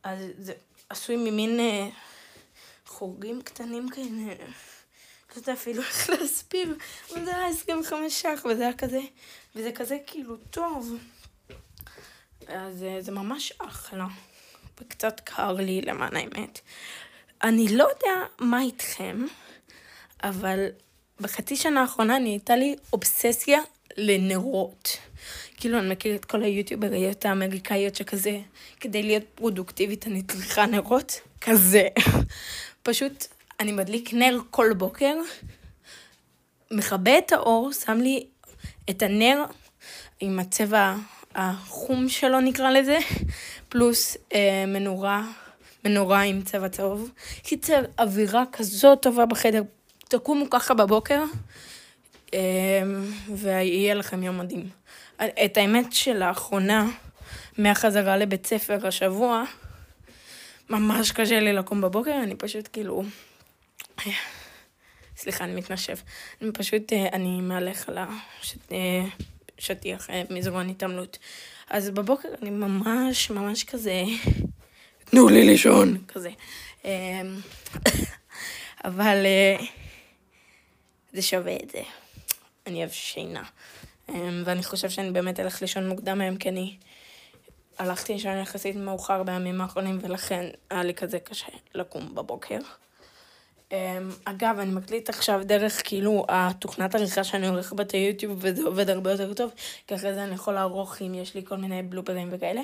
אז 0.02 0.18
זה 0.38 0.52
עשוי 0.88 1.16
ממין 1.16 1.60
אה, 1.60 1.88
חורים 2.86 3.42
קטנים 3.42 3.88
כאלה. 3.88 4.34
לא 5.30 5.36
יודע 5.36 5.52
אפילו 5.52 5.82
איך 5.82 6.10
להסביר, 6.10 6.76
אבל 7.10 7.24
זה 7.24 7.36
היה 7.36 7.46
25 7.48 8.22
ש"ח 8.22 8.44
וזה 8.44 8.62
היה 8.62 8.76
כזה, 8.76 9.00
וזה 9.54 9.72
כזה 9.72 9.98
כאילו 10.06 10.36
טוב. 10.36 10.96
אז 12.46 12.82
אה, 12.82 12.96
זה 13.00 13.12
ממש 13.12 13.52
אחלה. 13.58 14.06
וקצת 14.80 15.20
קר 15.20 15.52
לי 15.52 15.80
למען 15.80 16.16
האמת. 16.16 16.60
אני 17.42 17.76
לא 17.76 17.84
יודע 17.84 18.26
מה 18.38 18.62
איתכם, 18.62 19.26
אבל 20.22 20.66
בחצי 21.20 21.56
שנה 21.56 21.80
האחרונה 21.80 22.18
נהייתה 22.18 22.56
לי 22.56 22.76
אובססיה 22.92 23.60
לנרות. 23.98 24.96
כאילו, 25.56 25.78
אני 25.78 25.90
מכיר 25.90 26.14
את 26.14 26.24
כל 26.24 26.42
היוטיובריות 26.42 27.24
האמריקאיות 27.24 27.94
שכזה, 27.94 28.38
כדי 28.80 29.02
להיות 29.02 29.24
פרודוקטיבית 29.34 30.06
אני 30.06 30.22
צריכה 30.22 30.66
נרות, 30.66 31.20
כזה. 31.40 31.88
פשוט, 32.82 33.26
אני 33.60 33.72
מדליק 33.72 34.14
נר 34.14 34.38
כל 34.50 34.72
בוקר, 34.72 35.14
מכבה 36.70 37.18
את 37.18 37.32
האור, 37.32 37.72
שם 37.72 37.98
לי 37.98 38.26
את 38.90 39.02
הנר 39.02 39.44
עם 40.20 40.38
הצבע 40.38 40.94
החום 41.34 42.08
שלו 42.08 42.40
נקרא 42.40 42.70
לזה, 42.70 42.98
פלוס 43.68 44.16
אה, 44.34 44.64
מנורה, 44.66 45.26
מנורה 45.84 46.20
עם 46.22 46.42
צבע 46.42 46.68
צהוב. 46.68 47.10
קיצר, 47.42 47.84
אווירה 47.98 48.44
כזאת 48.52 49.02
טובה 49.02 49.26
בחדר. 49.26 49.62
תקומו 50.08 50.50
ככה 50.50 50.74
בבוקר, 50.74 51.24
ויהיה 53.36 53.94
לכם 53.94 54.22
יום 54.22 54.38
מדהים. 54.38 54.68
את 55.16 55.56
האמת 55.56 55.92
שלאחרונה, 55.92 56.86
מהחזרה 57.58 58.16
לבית 58.16 58.46
ספר 58.46 58.86
השבוע, 58.86 59.44
ממש 60.70 61.12
קשה 61.12 61.40
לי 61.40 61.52
לקום 61.52 61.80
בבוקר, 61.80 62.20
אני 62.22 62.34
פשוט 62.34 62.68
כאילו... 62.72 63.02
סליחה, 65.18 65.44
אני 65.44 65.54
מתנשף. 65.54 66.02
אני 66.42 66.52
פשוט, 66.52 66.92
אה, 66.92 67.08
אני 67.12 67.40
מהלך 67.40 67.88
על 67.88 67.98
השטיח 69.58 70.10
אה, 70.10 70.22
מזרון 70.30 70.68
התעמלות. 70.68 71.18
אז 71.70 71.90
בבוקר 71.90 72.28
אני 72.42 72.50
ממש 72.50 73.30
ממש 73.30 73.64
כזה, 73.64 74.02
תנו 75.04 75.28
לי 75.28 75.44
לישון, 75.44 75.98
כזה. 76.08 76.30
אמ, 76.84 76.90
אבל 78.84 79.26
אה, 79.26 79.56
זה 81.12 81.22
שווה 81.22 81.56
את 81.62 81.70
זה. 81.70 81.82
אני 82.68 82.78
אוהב 82.78 82.90
שינה. 82.90 83.42
אמ, 84.08 84.42
ואני 84.44 84.62
חושב 84.62 84.90
שאני 84.90 85.10
באמת 85.10 85.40
אלך 85.40 85.62
לישון 85.62 85.88
מוקדם 85.88 86.20
היום, 86.20 86.36
כי 86.36 86.48
אני 86.48 86.76
הלכתי 87.78 88.12
לישון 88.12 88.36
יחסית 88.38 88.76
מאוחר 88.76 89.22
בימים 89.22 89.60
האחרונים, 89.60 89.98
ולכן 90.02 90.46
היה 90.70 90.82
לי 90.82 90.94
כזה 90.94 91.18
קשה 91.18 91.52
לקום 91.74 92.14
בבוקר. 92.14 92.58
אמ, 93.72 93.76
אגב, 94.24 94.58
אני 94.58 94.70
מקליט 94.70 95.08
עכשיו 95.08 95.40
דרך 95.44 95.82
כאילו 95.84 96.26
התוכנת 96.28 96.94
עריכה 96.94 97.24
שאני 97.24 97.48
עורך 97.48 97.72
בת 97.72 97.90
היוטיוב, 97.92 98.38
וזה 98.42 98.62
עובד 98.62 98.90
הרבה 98.90 99.10
יותר 99.10 99.34
טוב, 99.34 99.52
כי 99.86 99.94
אחרי 99.94 100.14
זה 100.14 100.24
אני 100.24 100.34
יכול 100.34 100.54
לערוך 100.54 101.02
אם 101.02 101.14
יש 101.14 101.34
לי 101.34 101.44
כל 101.44 101.56
מיני 101.56 101.82
בלופרים 101.82 102.28
וכאלה, 102.30 102.62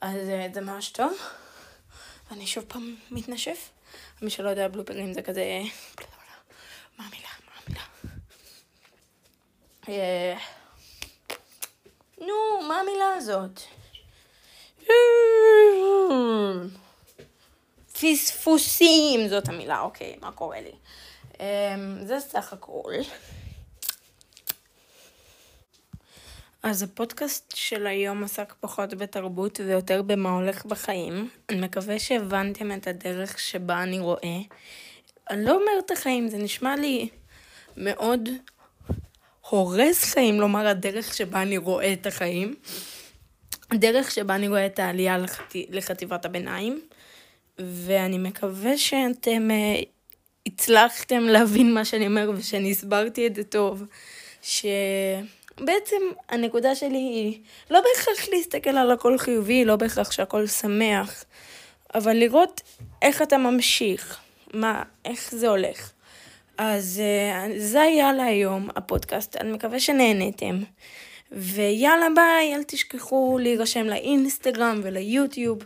אז 0.00 0.28
אה, 0.28 0.46
זה 0.54 0.60
ממש 0.60 0.88
טוב. 0.88 1.12
ואני 2.30 2.46
שוב 2.46 2.64
פעם 2.68 2.94
מתנשף. 3.10 3.70
מי 4.22 4.30
שלא 4.30 4.48
יודע, 4.48 4.68
בלופרים 4.68 5.12
זה 5.12 5.22
כזה... 5.22 5.62
מה 6.98 7.04
המילה? 7.06 7.33
אה, 9.88 10.36
נו, 12.18 12.62
מה 12.68 12.80
המילה 12.80 13.14
הזאת? 13.16 13.60
פספוסים, 17.92 19.28
זאת 19.28 19.48
המילה, 19.48 19.80
אוקיי, 19.80 20.16
מה 20.20 20.32
קורה 20.32 20.60
לי? 20.60 20.72
אמ, 21.40 22.04
זה 22.04 22.20
סך 22.20 22.52
הכל. 22.52 22.92
אז 26.62 26.82
הפודקאסט 26.82 27.56
של 27.56 27.86
היום 27.86 28.24
עסק 28.24 28.54
פחות 28.60 28.94
בתרבות 28.94 29.60
ויותר 29.60 30.02
במה 30.02 30.30
הולך 30.30 30.64
בחיים. 30.66 31.30
אני 31.50 31.60
מקווה 31.60 31.98
שהבנתם 31.98 32.72
את 32.72 32.86
הדרך 32.86 33.38
שבה 33.38 33.82
אני 33.82 33.98
רואה. 33.98 34.38
אני 35.30 35.44
לא 35.44 35.52
אומרת 35.52 35.90
החיים, 35.90 36.28
זה 36.28 36.38
נשמע 36.38 36.76
לי 36.76 37.08
מאוד 37.76 38.28
הורס 39.48 40.04
חיים 40.04 40.40
לומר 40.40 40.66
הדרך 40.66 41.14
שבה 41.14 41.42
אני 41.42 41.58
רואה 41.58 41.92
את 41.92 42.06
החיים. 42.06 42.54
הדרך 43.70 44.10
שבה 44.10 44.34
אני 44.34 44.48
רואה 44.48 44.66
את 44.66 44.78
העלייה 44.78 45.18
לחט... 45.18 45.56
לחטיבת 45.70 46.24
הביניים. 46.24 46.80
ואני 47.58 48.18
מקווה 48.18 48.78
שאתם 48.78 49.48
uh, 49.50 49.84
הצלחתם 50.46 51.20
להבין 51.22 51.74
מה 51.74 51.84
שאני 51.84 52.06
אומר 52.06 52.30
ושאני 52.36 52.70
הסברתי 52.70 53.26
את 53.26 53.34
זה 53.34 53.44
טוב. 53.44 53.82
ש... 54.42 54.66
בעצם 55.60 55.96
הנקודה 56.28 56.74
שלי 56.74 56.98
היא 56.98 57.40
לא 57.70 57.80
בהכרח 57.80 58.28
להסתכל 58.28 58.70
על 58.70 58.90
הכל 58.90 59.18
חיובי, 59.18 59.64
לא 59.64 59.76
בהכרח 59.76 60.10
שהכל 60.10 60.46
שמח, 60.46 61.24
אבל 61.94 62.16
לראות 62.16 62.60
איך 63.02 63.22
אתה 63.22 63.38
ממשיך, 63.38 64.18
מה, 64.54 64.82
איך 65.04 65.34
זה 65.34 65.48
הולך. 65.48 65.93
אז 66.58 67.02
uh, 67.02 67.50
זה 67.58 67.82
היה 67.82 68.12
להיום, 68.12 68.68
הפודקאסט, 68.76 69.36
אני 69.36 69.52
מקווה 69.52 69.80
שנהניתם. 69.80 70.58
ויאללה 71.32 72.06
ביי, 72.14 72.54
אל 72.54 72.62
תשכחו 72.62 73.38
להירשם 73.40 73.84
לאינסטגרם 73.84 74.80
וליוטיוב. 74.82 75.58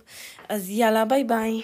אז 0.48 0.70
יאללה 0.70 1.04
ביי 1.04 1.24
ביי. 1.24 1.60